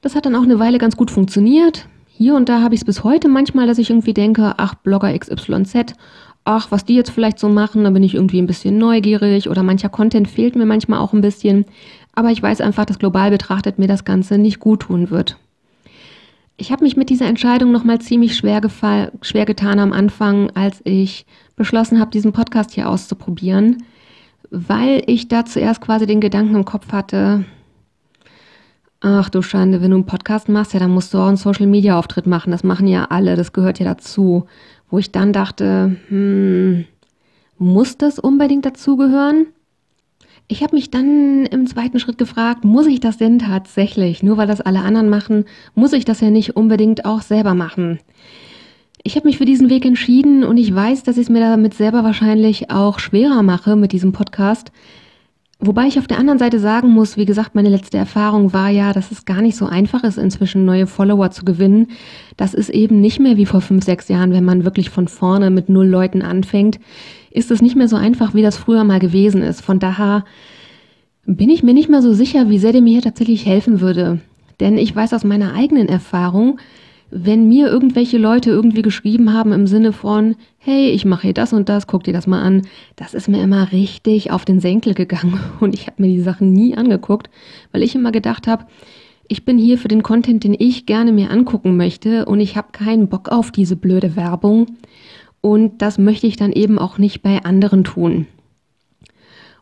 Das 0.00 0.14
hat 0.14 0.26
dann 0.26 0.36
auch 0.36 0.42
eine 0.42 0.58
Weile 0.58 0.78
ganz 0.78 0.96
gut 0.96 1.10
funktioniert. 1.10 1.88
Hier 2.06 2.34
und 2.34 2.48
da 2.48 2.62
habe 2.62 2.74
ich 2.74 2.80
es 2.80 2.84
bis 2.84 3.04
heute 3.04 3.28
manchmal, 3.28 3.66
dass 3.66 3.78
ich 3.78 3.90
irgendwie 3.90 4.14
denke, 4.14 4.54
ach, 4.56 4.74
Blogger 4.74 5.16
XYZ, 5.16 5.94
ach, 6.44 6.70
was 6.70 6.84
die 6.84 6.94
jetzt 6.94 7.10
vielleicht 7.10 7.38
so 7.38 7.48
machen, 7.48 7.84
da 7.84 7.90
bin 7.90 8.02
ich 8.02 8.14
irgendwie 8.14 8.40
ein 8.40 8.46
bisschen 8.46 8.78
neugierig 8.78 9.48
oder 9.48 9.62
mancher 9.62 9.88
Content 9.88 10.28
fehlt 10.28 10.56
mir 10.56 10.66
manchmal 10.66 10.98
auch 10.98 11.12
ein 11.12 11.20
bisschen. 11.20 11.64
Aber 12.14 12.30
ich 12.30 12.42
weiß 12.42 12.60
einfach, 12.60 12.86
dass 12.86 12.98
global 12.98 13.30
betrachtet 13.30 13.78
mir 13.78 13.86
das 13.86 14.04
Ganze 14.04 14.38
nicht 14.38 14.58
gut 14.58 14.80
tun 14.80 15.10
wird. 15.10 15.36
Ich 16.60 16.72
habe 16.72 16.82
mich 16.82 16.96
mit 16.96 17.08
dieser 17.08 17.26
Entscheidung 17.26 17.70
nochmal 17.70 18.00
ziemlich 18.00 18.36
schwer, 18.36 18.60
schwer 19.22 19.46
getan 19.46 19.78
am 19.78 19.92
Anfang, 19.92 20.50
als 20.50 20.80
ich 20.82 21.24
beschlossen 21.54 22.00
habe, 22.00 22.10
diesen 22.10 22.32
Podcast 22.32 22.72
hier 22.72 22.88
auszuprobieren, 22.88 23.84
weil 24.50 25.04
ich 25.06 25.28
da 25.28 25.44
zuerst 25.44 25.80
quasi 25.80 26.04
den 26.06 26.20
Gedanken 26.20 26.56
im 26.56 26.64
Kopf 26.64 26.90
hatte, 26.90 27.44
ach 29.00 29.28
du 29.30 29.40
Schande, 29.40 29.80
wenn 29.80 29.92
du 29.92 29.98
einen 29.98 30.06
Podcast 30.06 30.48
machst, 30.48 30.74
ja, 30.74 30.80
dann 30.80 30.90
musst 30.90 31.14
du 31.14 31.18
auch 31.18 31.28
einen 31.28 31.36
Social-Media-Auftritt 31.36 32.26
machen. 32.26 32.50
Das 32.50 32.64
machen 32.64 32.88
ja 32.88 33.04
alle, 33.04 33.36
das 33.36 33.52
gehört 33.52 33.78
ja 33.78 33.84
dazu. 33.84 34.46
Wo 34.90 34.98
ich 34.98 35.12
dann 35.12 35.32
dachte, 35.32 35.96
hm, 36.08 36.86
muss 37.58 37.98
das 37.98 38.18
unbedingt 38.18 38.66
dazugehören? 38.66 39.46
Ich 40.50 40.62
habe 40.62 40.76
mich 40.76 40.90
dann 40.90 41.44
im 41.44 41.66
zweiten 41.66 42.00
Schritt 42.00 42.16
gefragt, 42.16 42.64
muss 42.64 42.86
ich 42.86 43.00
das 43.00 43.18
denn 43.18 43.38
tatsächlich? 43.38 44.22
Nur 44.22 44.38
weil 44.38 44.46
das 44.46 44.62
alle 44.62 44.80
anderen 44.80 45.10
machen, 45.10 45.44
muss 45.74 45.92
ich 45.92 46.06
das 46.06 46.22
ja 46.22 46.30
nicht 46.30 46.56
unbedingt 46.56 47.04
auch 47.04 47.20
selber 47.20 47.52
machen. 47.52 47.98
Ich 49.02 49.14
habe 49.14 49.28
mich 49.28 49.36
für 49.36 49.44
diesen 49.44 49.68
Weg 49.68 49.84
entschieden 49.84 50.44
und 50.44 50.56
ich 50.56 50.74
weiß, 50.74 51.02
dass 51.02 51.18
ich 51.18 51.24
es 51.24 51.28
mir 51.28 51.40
damit 51.40 51.74
selber 51.74 52.02
wahrscheinlich 52.02 52.70
auch 52.70 52.98
schwerer 52.98 53.42
mache 53.42 53.76
mit 53.76 53.92
diesem 53.92 54.12
Podcast. 54.12 54.72
Wobei 55.60 55.86
ich 55.86 55.98
auf 55.98 56.06
der 56.06 56.18
anderen 56.18 56.38
Seite 56.38 56.60
sagen 56.60 56.88
muss, 56.88 57.18
wie 57.18 57.26
gesagt, 57.26 57.54
meine 57.54 57.68
letzte 57.68 57.98
Erfahrung 57.98 58.54
war 58.54 58.70
ja, 58.70 58.94
dass 58.94 59.10
es 59.10 59.26
gar 59.26 59.42
nicht 59.42 59.56
so 59.56 59.66
einfach 59.66 60.02
ist, 60.02 60.16
inzwischen 60.16 60.64
neue 60.64 60.86
Follower 60.86 61.30
zu 61.30 61.44
gewinnen. 61.44 61.88
Das 62.38 62.54
ist 62.54 62.70
eben 62.70 63.00
nicht 63.00 63.20
mehr 63.20 63.36
wie 63.36 63.46
vor 63.46 63.60
fünf, 63.60 63.84
sechs 63.84 64.08
Jahren, 64.08 64.32
wenn 64.32 64.44
man 64.44 64.64
wirklich 64.64 64.88
von 64.88 65.08
vorne 65.08 65.50
mit 65.50 65.68
null 65.68 65.86
Leuten 65.86 66.22
anfängt 66.22 66.78
ist 67.38 67.50
es 67.50 67.62
nicht 67.62 67.76
mehr 67.76 67.88
so 67.88 67.96
einfach, 67.96 68.34
wie 68.34 68.42
das 68.42 68.56
früher 68.56 68.84
mal 68.84 68.98
gewesen 68.98 69.42
ist. 69.42 69.62
Von 69.62 69.78
daher 69.78 70.24
bin 71.24 71.50
ich 71.50 71.62
mir 71.62 71.74
nicht 71.74 71.88
mehr 71.88 72.02
so 72.02 72.12
sicher, 72.12 72.48
wie 72.50 72.58
sehr 72.58 72.72
der 72.72 72.82
mir 72.82 72.92
hier 72.92 73.02
tatsächlich 73.02 73.46
helfen 73.46 73.80
würde. 73.80 74.20
Denn 74.60 74.76
ich 74.76 74.94
weiß 74.94 75.12
aus 75.14 75.24
meiner 75.24 75.54
eigenen 75.54 75.88
Erfahrung, 75.88 76.58
wenn 77.10 77.48
mir 77.48 77.68
irgendwelche 77.68 78.18
Leute 78.18 78.50
irgendwie 78.50 78.82
geschrieben 78.82 79.32
haben 79.32 79.52
im 79.52 79.66
Sinne 79.66 79.92
von, 79.92 80.36
hey, 80.58 80.90
ich 80.90 81.04
mache 81.04 81.22
hier 81.22 81.34
das 81.34 81.52
und 81.52 81.68
das, 81.68 81.86
guck 81.86 82.04
dir 82.04 82.12
das 82.12 82.26
mal 82.26 82.42
an, 82.42 82.62
das 82.96 83.14
ist 83.14 83.28
mir 83.28 83.42
immer 83.42 83.72
richtig 83.72 84.30
auf 84.30 84.44
den 84.44 84.60
Senkel 84.60 84.94
gegangen 84.94 85.40
und 85.60 85.74
ich 85.74 85.86
habe 85.86 86.02
mir 86.02 86.08
die 86.08 86.20
Sachen 86.20 86.52
nie 86.52 86.76
angeguckt, 86.76 87.30
weil 87.72 87.82
ich 87.82 87.94
immer 87.94 88.12
gedacht 88.12 88.46
habe, 88.46 88.66
ich 89.28 89.44
bin 89.44 89.58
hier 89.58 89.78
für 89.78 89.88
den 89.88 90.02
Content, 90.02 90.44
den 90.44 90.56
ich 90.58 90.86
gerne 90.86 91.12
mir 91.12 91.30
angucken 91.30 91.76
möchte 91.76 92.24
und 92.24 92.40
ich 92.40 92.56
habe 92.56 92.68
keinen 92.72 93.08
Bock 93.08 93.28
auf 93.28 93.50
diese 93.50 93.76
blöde 93.76 94.16
Werbung. 94.16 94.66
Und 95.40 95.82
das 95.82 95.98
möchte 95.98 96.26
ich 96.26 96.36
dann 96.36 96.52
eben 96.52 96.78
auch 96.78 96.98
nicht 96.98 97.22
bei 97.22 97.44
anderen 97.44 97.84
tun. 97.84 98.26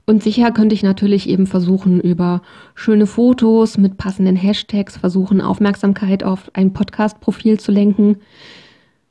Und 0.07 0.23
sicher 0.23 0.53
könnte 0.53 0.75
ich 0.75 0.85
natürlich 0.85 1.29
eben 1.29 1.49
versuchen, 1.49 2.01
über 2.01 2.41
schöne 2.77 3.07
Fotos 3.07 3.77
mit 3.77 3.99
passenden 3.99 4.37
Hashtags 4.37 4.97
versuchen, 4.97 5.41
Aufmerksamkeit 5.41 6.23
auf 6.23 6.49
ein 6.55 6.73
Podcast-Profil 6.73 7.59
zu 7.59 7.73
lenken. 7.73 8.19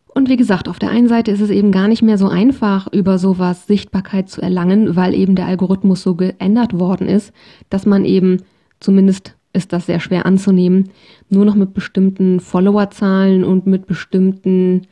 Und 0.07 0.29
wie 0.29 0.37
gesagt, 0.37 0.69
auf 0.69 0.79
der 0.79 0.91
einen 0.91 1.09
Seite 1.09 1.31
ist 1.31 1.41
es 1.41 1.49
eben 1.49 1.73
gar 1.73 1.89
nicht 1.89 2.01
mehr 2.01 2.17
so 2.17 2.29
einfach, 2.29 2.87
über 2.93 3.17
sowas 3.17 3.67
Sichtbarkeit 3.67 4.29
zu 4.29 4.41
erlangen, 4.41 4.95
weil 4.95 5.13
eben 5.13 5.35
der 5.35 5.47
Algorithmus 5.47 6.01
so 6.01 6.15
geändert 6.15 6.79
worden 6.79 7.09
ist, 7.09 7.33
dass 7.69 7.85
man 7.85 8.05
eben, 8.05 8.43
zumindest 8.79 9.35
ist 9.51 9.73
das 9.73 9.87
sehr 9.87 9.99
schwer 9.99 10.25
anzunehmen, 10.25 10.91
nur 11.29 11.43
noch 11.43 11.55
mit 11.55 11.73
bestimmten 11.73 12.39
Followerzahlen 12.39 13.43
und 13.43 13.67
mit 13.67 13.87
bestimmten 13.87 14.83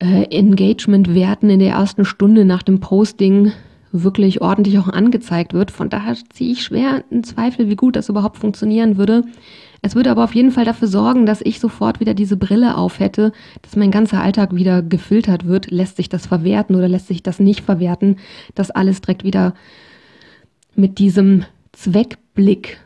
äh, 0.00 0.24
Engagement-Werten 0.24 1.50
in 1.50 1.60
der 1.60 1.72
ersten 1.72 2.04
Stunde 2.04 2.44
nach 2.44 2.62
dem 2.62 2.80
Posting 2.80 3.52
wirklich 3.90 4.42
ordentlich 4.42 4.78
auch 4.78 4.88
angezeigt 4.88 5.54
wird. 5.54 5.70
Von 5.70 5.88
daher 5.88 6.16
ziehe 6.30 6.52
ich 6.52 6.62
schwer 6.62 7.04
in 7.10 7.24
Zweifel, 7.24 7.68
wie 7.68 7.76
gut 7.76 7.96
das 7.96 8.08
überhaupt 8.08 8.38
funktionieren 8.38 8.96
würde. 8.98 9.24
Es 9.80 9.94
würde 9.94 10.10
aber 10.10 10.24
auf 10.24 10.34
jeden 10.34 10.50
Fall 10.50 10.64
dafür 10.64 10.88
sorgen, 10.88 11.24
dass 11.24 11.40
ich 11.40 11.60
sofort 11.60 12.00
wieder 12.00 12.14
diese 12.14 12.36
Brille 12.36 12.76
auf 12.76 12.98
hätte, 12.98 13.32
dass 13.62 13.76
mein 13.76 13.90
ganzer 13.90 14.20
Alltag 14.20 14.54
wieder 14.54 14.82
gefiltert 14.82 15.46
wird. 15.46 15.70
Lässt 15.70 15.96
sich 15.96 16.08
das 16.08 16.26
verwerten 16.26 16.74
oder 16.74 16.88
lässt 16.88 17.06
sich 17.06 17.22
das 17.22 17.38
nicht 17.38 17.60
verwerten, 17.60 18.16
dass 18.54 18.70
alles 18.70 19.00
direkt 19.00 19.24
wieder 19.24 19.54
mit 20.74 20.98
diesem 20.98 21.44
Zweckblick 21.72 22.78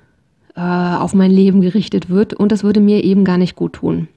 äh, 0.54 0.60
auf 0.60 1.14
mein 1.14 1.30
Leben 1.30 1.62
gerichtet 1.62 2.10
wird. 2.10 2.34
Und 2.34 2.52
das 2.52 2.62
würde 2.62 2.80
mir 2.80 3.02
eben 3.04 3.24
gar 3.24 3.38
nicht 3.38 3.56
gut 3.56 3.74
tun. 3.74 4.08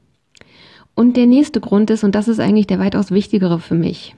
Und 0.96 1.18
der 1.18 1.28
nächste 1.28 1.60
Grund 1.60 1.90
ist, 1.90 2.04
und 2.04 2.16
das 2.16 2.28
ist 2.28 2.40
eigentlich 2.40 2.68
der 2.68 2.80
weitaus 2.80 3.12
wichtigere 3.12 3.60
für 3.60 3.76
mich. 3.76 4.16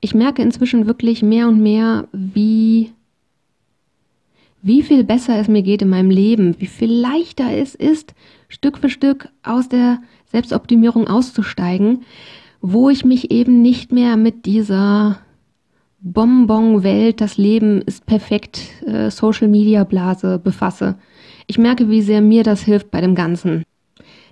Ich 0.00 0.14
merke 0.14 0.42
inzwischen 0.42 0.86
wirklich 0.86 1.22
mehr 1.22 1.48
und 1.48 1.60
mehr, 1.60 2.08
wie, 2.12 2.92
wie 4.60 4.82
viel 4.82 5.04
besser 5.04 5.38
es 5.38 5.48
mir 5.48 5.62
geht 5.62 5.82
in 5.82 5.88
meinem 5.88 6.10
Leben, 6.10 6.56
wie 6.60 6.66
viel 6.66 6.92
leichter 6.92 7.50
es 7.52 7.74
ist, 7.74 8.14
Stück 8.48 8.78
für 8.78 8.90
Stück 8.90 9.28
aus 9.42 9.68
der 9.68 10.00
Selbstoptimierung 10.26 11.06
auszusteigen, 11.08 12.02
wo 12.60 12.90
ich 12.90 13.04
mich 13.04 13.30
eben 13.30 13.62
nicht 13.62 13.92
mehr 13.92 14.16
mit 14.16 14.46
dieser 14.46 15.18
Bonbon-Welt, 16.00 17.20
das 17.20 17.36
Leben 17.36 17.82
ist 17.82 18.06
perfekt, 18.06 18.60
äh, 18.86 19.10
Social-Media-Blase 19.10 20.38
befasse. 20.38 20.96
Ich 21.46 21.58
merke, 21.58 21.88
wie 21.90 22.02
sehr 22.02 22.20
mir 22.20 22.44
das 22.44 22.62
hilft 22.62 22.90
bei 22.90 23.00
dem 23.00 23.14
Ganzen. 23.14 23.64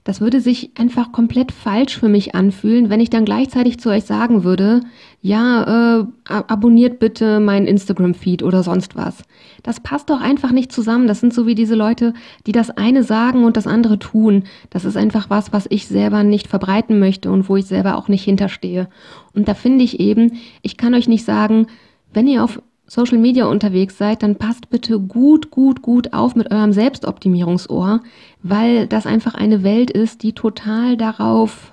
Das 0.07 0.21
würde 0.21 0.40
sich 0.40 0.71
einfach 0.79 1.11
komplett 1.11 1.51
falsch 1.51 1.99
für 1.99 2.09
mich 2.09 2.37
anfühlen, 2.37 2.90
wenn 2.90 3.01
ich 3.01 3.11
dann 3.11 3.25
gleichzeitig 3.25 3.81
zu 3.81 3.90
euch 3.90 4.05
sagen 4.05 4.45
würde, 4.45 4.83
ja, 5.21 5.99
äh, 5.99 6.07
abonniert 6.29 7.01
bitte 7.01 7.40
meinen 7.40 7.66
Instagram-Feed 7.66 8.45
oder 8.45 8.62
sonst 8.62 8.95
was. 8.95 9.25
Das 9.64 9.81
passt 9.81 10.09
doch 10.09 10.21
einfach 10.21 10.53
nicht 10.53 10.71
zusammen. 10.71 11.09
Das 11.09 11.19
sind 11.19 11.35
so 11.35 11.49
wie 11.49 11.57
diese 11.57 11.75
Leute, 11.75 12.14
die 12.47 12.53
das 12.53 12.71
eine 12.71 13.03
sagen 13.03 13.42
und 13.42 13.57
das 13.57 13.66
andere 13.66 13.99
tun. 13.99 14.45
Das 14.71 14.85
ist 14.85 14.97
einfach 14.97 15.29
was, 15.29 15.53
was 15.53 15.66
ich 15.71 15.88
selber 15.88 16.23
nicht 16.23 16.47
verbreiten 16.47 17.01
möchte 17.01 17.33
und 17.33 17.49
wo 17.49 17.57
ich 17.57 17.66
selber 17.66 17.97
auch 17.97 18.07
nicht 18.07 18.23
hinterstehe. 18.23 18.88
Und 19.35 19.49
da 19.49 19.55
finde 19.55 19.83
ich 19.83 19.99
eben, 19.99 20.35
ich 20.62 20.77
kann 20.77 20.95
euch 20.95 21.09
nicht 21.09 21.25
sagen, 21.25 21.66
wenn 22.12 22.29
ihr 22.29 22.45
auf 22.45 22.62
Social 22.87 23.18
Media 23.18 23.46
unterwegs 23.46 23.99
seid, 23.99 24.22
dann 24.22 24.37
passt 24.37 24.70
bitte 24.70 25.01
gut, 25.01 25.51
gut, 25.51 25.83
gut 25.83 26.12
auf 26.12 26.37
mit 26.37 26.51
eurem 26.51 26.72
Selbstoptimierungsohr, 26.72 28.01
weil 28.42 28.87
das 28.87 29.07
einfach 29.07 29.35
eine 29.35 29.62
Welt 29.64 29.90
ist, 29.90 30.22
die 30.22 30.33
total 30.33 30.96
darauf 30.96 31.72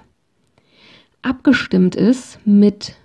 abgestimmt 1.22 1.96
ist 1.96 2.40
mit 2.46 2.96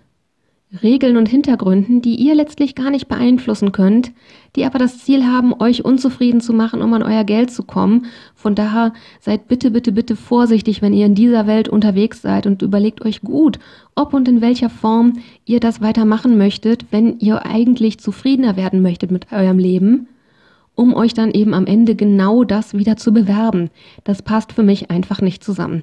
Regeln 0.83 1.17
und 1.17 1.31
Hintergründen, 1.31 2.03
die 2.03 2.17
ihr 2.17 2.35
letztlich 2.35 2.75
gar 2.75 2.91
nicht 2.91 3.09
beeinflussen 3.09 3.73
könnt, 3.73 4.13
die 4.55 4.67
aber 4.67 4.79
das 4.79 4.99
Ziel 4.99 5.25
haben, 5.25 5.55
euch 5.59 5.83
unzufrieden 5.83 6.43
zu 6.43 6.53
machen, 6.53 6.83
um 6.83 6.93
an 6.93 7.03
euer 7.03 7.25
Geld 7.25 7.51
zu 7.51 7.63
kommen. 7.63 8.05
Von 8.35 8.55
daher 8.55 8.93
seid 9.19 9.49
bitte, 9.49 9.71
bitte, 9.71 9.93
bitte 9.93 10.15
vorsichtig, 10.15 10.83
wenn 10.83 10.93
ihr 10.93 11.07
in 11.07 11.15
dieser 11.15 11.47
Welt 11.47 11.71
unterwegs 11.71 12.21
seid 12.21 12.47
und 12.47 12.61
überlegt 12.61 13.03
euch 13.03 13.23
gut, 13.23 13.59
ob 13.95 14.13
und 14.13 14.29
in 14.29 14.43
welcher 14.43 14.69
Form 14.69 15.15
ihr 15.47 15.59
das 15.59 15.81
weitermachen 15.81 16.37
möchtet, 16.37 16.85
wenn 16.91 17.19
ihr 17.19 17.47
eigentlich 17.47 17.99
zufriedener 17.99 18.57
werden 18.57 18.83
möchtet 18.83 19.11
mit 19.11 19.33
eurem 19.33 19.59
Leben, 19.59 20.07
um 20.75 20.93
euch 20.93 21.15
dann 21.15 21.31
eben 21.31 21.55
am 21.55 21.67
Ende 21.67 21.95
genau 21.95 22.45
das 22.45 22.75
wieder 22.75 22.99
zu 22.99 23.15
bewerben. 23.15 23.71
Das 24.05 24.21
passt 24.21 24.53
für 24.53 24.63
mich 24.63 24.91
einfach 24.91 25.23
nicht 25.23 25.43
zusammen. 25.43 25.83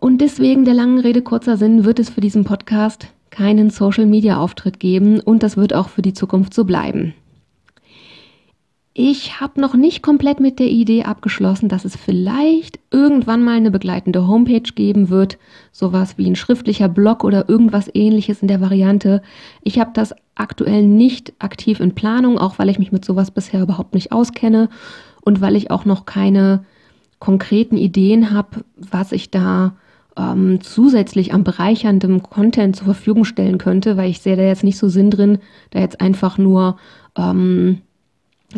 Und 0.00 0.20
deswegen 0.20 0.64
der 0.64 0.74
langen 0.74 0.98
Rede 0.98 1.22
kurzer 1.22 1.56
Sinn 1.56 1.84
wird 1.84 2.00
es 2.00 2.10
für 2.10 2.20
diesen 2.20 2.42
Podcast 2.42 3.12
keinen 3.30 3.70
Social-Media-Auftritt 3.70 4.80
geben 4.80 5.20
und 5.20 5.42
das 5.42 5.56
wird 5.56 5.74
auch 5.74 5.88
für 5.88 6.02
die 6.02 6.12
Zukunft 6.12 6.54
so 6.54 6.64
bleiben. 6.64 7.14
Ich 8.92 9.40
habe 9.40 9.60
noch 9.60 9.74
nicht 9.74 10.02
komplett 10.02 10.40
mit 10.40 10.58
der 10.58 10.66
Idee 10.66 11.04
abgeschlossen, 11.04 11.68
dass 11.68 11.84
es 11.84 11.94
vielleicht 11.94 12.80
irgendwann 12.90 13.42
mal 13.42 13.56
eine 13.56 13.70
begleitende 13.70 14.26
Homepage 14.26 14.72
geben 14.74 15.10
wird, 15.10 15.38
sowas 15.70 16.18
wie 16.18 16.26
ein 16.26 16.34
schriftlicher 16.34 16.88
Blog 16.88 17.22
oder 17.22 17.48
irgendwas 17.48 17.88
ähnliches 17.94 18.42
in 18.42 18.48
der 18.48 18.60
Variante. 18.60 19.22
Ich 19.62 19.78
habe 19.78 19.92
das 19.94 20.12
aktuell 20.34 20.82
nicht 20.82 21.32
aktiv 21.38 21.78
in 21.78 21.94
Planung, 21.94 22.36
auch 22.36 22.58
weil 22.58 22.68
ich 22.68 22.80
mich 22.80 22.90
mit 22.90 23.04
sowas 23.04 23.30
bisher 23.30 23.62
überhaupt 23.62 23.94
nicht 23.94 24.10
auskenne 24.10 24.68
und 25.20 25.40
weil 25.40 25.54
ich 25.54 25.70
auch 25.70 25.84
noch 25.84 26.04
keine 26.04 26.64
konkreten 27.20 27.76
Ideen 27.76 28.32
habe, 28.32 28.64
was 28.76 29.12
ich 29.12 29.30
da 29.30 29.76
ähm, 30.20 30.60
zusätzlich 30.60 31.32
an 31.32 31.44
bereicherndem 31.44 32.22
Content 32.22 32.76
zur 32.76 32.84
Verfügung 32.84 33.24
stellen 33.24 33.58
könnte, 33.58 33.96
weil 33.96 34.10
ich 34.10 34.20
sehe 34.20 34.36
da 34.36 34.42
jetzt 34.42 34.64
nicht 34.64 34.78
so 34.78 34.88
Sinn 34.88 35.10
drin, 35.10 35.38
da 35.70 35.80
jetzt 35.80 36.00
einfach 36.00 36.36
nur 36.36 36.76
ähm, 37.16 37.80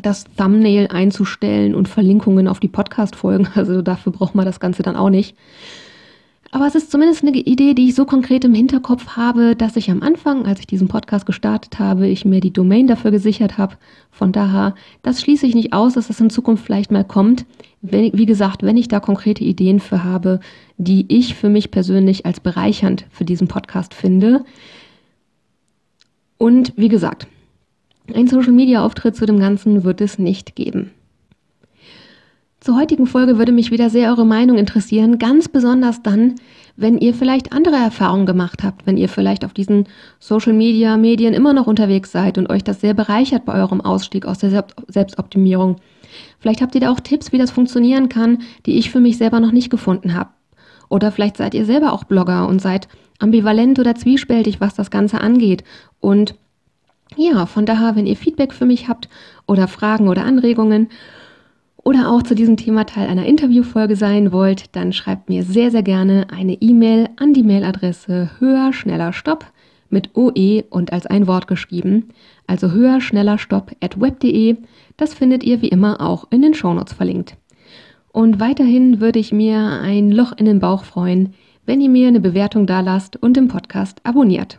das 0.01 0.25
Thumbnail 0.37 0.89
einzustellen 0.89 1.75
und 1.75 1.89
Verlinkungen 1.89 2.49
auf 2.49 2.61
die 2.61 2.69
Podcast-Folgen. 2.69 3.49
Also 3.55 3.83
dafür 3.83 4.13
braucht 4.13 4.35
man 4.35 4.47
das 4.47 4.61
Ganze 4.61 4.83
dann 4.83 4.97
auch 4.97 5.11
nicht. 5.11 5.37
Aber 6.55 6.67
es 6.67 6.75
ist 6.75 6.91
zumindest 6.91 7.25
eine 7.25 7.35
Idee, 7.35 7.73
die 7.73 7.89
ich 7.89 7.95
so 7.95 8.05
konkret 8.05 8.45
im 8.45 8.53
Hinterkopf 8.53 9.17
habe, 9.17 9.57
dass 9.57 9.77
ich 9.77 9.91
am 9.91 10.03
Anfang, 10.03 10.45
als 10.45 10.61
ich 10.61 10.67
diesen 10.67 10.87
Podcast 10.87 11.25
gestartet 11.25 11.79
habe, 11.79 12.07
ich 12.07 12.27
mir 12.27 12.41
die 12.41 12.53
Domain 12.53 12.87
dafür 12.87 13.11
gesichert 13.11 13.57
habe. 13.57 13.79
Von 14.11 14.33
daher, 14.33 14.75
das 15.03 15.23
schließe 15.23 15.47
ich 15.47 15.55
nicht 15.55 15.73
aus, 15.73 15.95
dass 15.95 16.09
das 16.09 16.21
in 16.21 16.29
Zukunft 16.29 16.63
vielleicht 16.63 16.91
mal 16.93 17.05
kommt. 17.05 17.47
Wie 17.81 18.27
gesagt, 18.27 18.63
wenn 18.63 18.77
ich 18.77 18.87
da 18.89 19.01
konkrete 19.01 19.43
Ideen 19.43 19.81
für 19.81 20.05
habe, 20.05 20.41
die 20.77 21.07
ich 21.09 21.35
für 21.35 21.49
mich 21.49 21.71
persönlich 21.71 22.27
als 22.27 22.39
bereichernd 22.39 23.07
für 23.11 23.25
diesen 23.25 23.49
Podcast 23.49 23.95
finde. 23.95 24.45
Und 26.37 26.75
wie 26.77 26.89
gesagt, 26.89 27.29
ein 28.13 28.29
Social-Media-Auftritt 28.29 29.17
zu 29.17 29.25
dem 29.25 29.39
Ganzen 29.39 29.85
wird 29.85 30.03
es 30.03 30.19
nicht 30.19 30.55
geben. 30.55 30.91
Zur 32.63 32.77
heutigen 32.77 33.09
Folge 33.09 33.39
würde 33.39 33.51
mich 33.51 33.73
wieder 33.73 33.91
sehr 33.91 34.11
eure 34.11 34.25
Meinung 34.25 34.57
interessieren, 34.57 35.19
ganz 35.19 35.49
besonders 35.49 36.01
dann, 36.01 36.37
wenn 36.77 36.97
ihr 36.97 37.13
vielleicht 37.13 37.53
andere 37.53 37.75
Erfahrungen 37.75 38.25
gemacht 38.25 38.63
habt, 38.63 38.87
wenn 38.87 38.97
ihr 38.97 39.09
vielleicht 39.09 39.45
auf 39.45 39.53
diesen 39.53 39.89
Social 40.21 40.53
Media 40.53 40.97
Medien 40.97 41.35
immer 41.35 41.55
noch 41.55 41.67
unterwegs 41.67 42.13
seid 42.13 42.39
und 42.39 42.49
euch 42.51 42.63
das 42.63 42.81
sehr 42.81 42.95
bereichert 42.95 43.45
bei 43.47 43.55
eurem 43.55 43.81
Ausstieg 43.81 44.27
aus 44.27 44.39
der 44.39 44.65
Selbstoptimierung. 44.87 45.79
Vielleicht 46.39 46.63
habt 46.63 46.77
ihr 46.77 46.81
da 46.81 46.93
auch 46.93 47.01
Tipps, 47.01 47.33
wie 47.33 47.39
das 47.39 47.51
funktionieren 47.51 48.09
kann, 48.09 48.43
die 48.65 48.79
ich 48.79 48.93
für 48.93 49.01
mich 49.01 49.19
selber 49.19 49.41
noch 49.41 49.51
nicht 49.51 49.69
gefunden 49.69 50.15
habe. 50.15 50.31
Oder 50.89 51.11
vielleicht 51.11 51.39
seid 51.39 51.55
ihr 51.55 51.65
selber 51.65 51.93
auch 51.93 52.05
Blogger 52.05 52.47
und 52.47 52.63
seid 52.63 52.87
ambivalent 53.19 53.81
oder 53.81 53.97
zwiespältig, 53.97 54.61
was 54.61 54.75
das 54.75 54.93
Ganze 54.93 55.21
angeht 55.21 55.65
und 55.99 56.37
Ja, 57.17 57.47
von 57.47 57.67
daher, 57.67 57.97
wenn 57.97 58.07
ihr 58.07 58.17
Feedback 58.17 58.55
für 58.55 58.67
mich 58.67 58.89
habt 58.89 59.09
oder 59.49 59.67
Fragen 59.67 60.09
oder 60.09 60.25
Anregungen 60.25 60.89
oder 61.85 62.11
auch 62.11 62.23
zu 62.23 62.35
diesem 62.35 62.57
Thema 62.57 62.85
Teil 62.85 63.09
einer 63.09 63.27
Interviewfolge 63.27 63.97
sein 63.97 64.33
wollt, 64.33 64.75
dann 64.77 64.93
schreibt 64.93 65.29
mir 65.29 65.43
sehr, 65.43 65.71
sehr 65.71 65.83
gerne 65.83 66.27
eine 66.31 66.55
E-Mail 66.55 67.09
an 67.17 67.35
die 67.35 67.43
Mailadresse 67.43 68.31
höher, 68.39 68.73
schneller, 68.73 69.13
stopp 69.13 69.47
mit 69.91 70.17
OE 70.17 70.65
und 70.71 70.93
als 70.93 71.07
ein 71.07 71.27
Wort 71.27 71.47
geschrieben, 71.47 72.09
also 72.47 72.71
höher, 72.71 73.01
schneller, 73.01 73.37
stopp 73.39 73.73
at 73.81 74.01
web.de. 74.01 74.57
Das 74.97 75.15
findet 75.15 75.45
ihr 75.45 75.61
wie 75.61 75.69
immer 75.69 76.01
auch 76.01 76.29
in 76.31 76.43
den 76.43 76.55
Shownotes 76.55 76.95
verlinkt. 76.95 77.37
Und 78.13 78.41
weiterhin 78.41 79.01
würde 79.01 79.19
ich 79.19 79.33
mir 79.33 79.81
ein 79.81 80.11
Loch 80.11 80.33
in 80.37 80.47
den 80.47 80.61
Bauch 80.61 80.85
freuen, 80.85 81.35
wenn 81.67 81.81
ihr 81.81 81.89
mir 81.89 82.09
eine 82.09 82.21
Bewertung 82.21 82.67
da 82.67 82.81
lasst 82.81 83.17
und 83.17 83.37
den 83.37 83.49
Podcast 83.49 84.01
abonniert. 84.05 84.59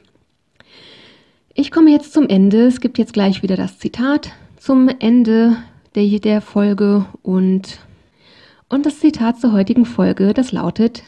Ich 1.53 1.71
komme 1.71 1.91
jetzt 1.91 2.13
zum 2.13 2.27
Ende. 2.27 2.65
Es 2.65 2.81
gibt 2.81 2.97
jetzt 2.97 3.13
gleich 3.13 3.43
wieder 3.43 3.55
das 3.55 3.77
Zitat 3.77 4.31
zum 4.57 4.89
Ende 4.99 5.57
der, 5.95 6.19
der 6.19 6.41
Folge 6.41 7.05
und, 7.21 7.79
und 8.69 8.85
das 8.85 8.99
Zitat 8.99 9.39
zur 9.39 9.51
heutigen 9.51 9.85
Folge, 9.85 10.33
das 10.33 10.51
lautet, 10.51 11.03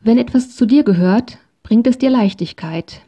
wenn 0.00 0.18
etwas 0.18 0.54
zu 0.54 0.66
dir 0.66 0.84
gehört, 0.84 1.38
bringt 1.62 1.86
es 1.86 1.98
dir 1.98 2.10
Leichtigkeit. 2.10 3.02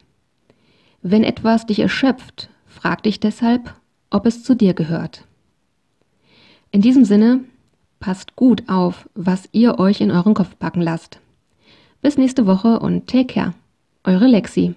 Wenn 1.01 1.23
etwas 1.23 1.65
dich 1.65 1.79
erschöpft, 1.79 2.49
frag 2.67 3.03
dich 3.03 3.19
deshalb, 3.19 3.73
ob 4.09 4.25
es 4.25 4.43
zu 4.43 4.55
dir 4.55 4.73
gehört. 4.73 5.25
In 6.71 6.81
diesem 6.81 7.05
Sinne, 7.05 7.41
passt 7.99 8.35
gut 8.35 8.67
auf, 8.67 9.09
was 9.15 9.47
ihr 9.51 9.79
euch 9.79 10.01
in 10.01 10.11
euren 10.11 10.33
Kopf 10.33 10.57
packen 10.59 10.81
lasst. 10.81 11.19
Bis 12.01 12.17
nächste 12.17 12.45
Woche 12.45 12.79
und 12.79 13.07
take 13.07 13.33
care. 13.33 13.53
Eure 14.03 14.27
Lexi. 14.27 14.75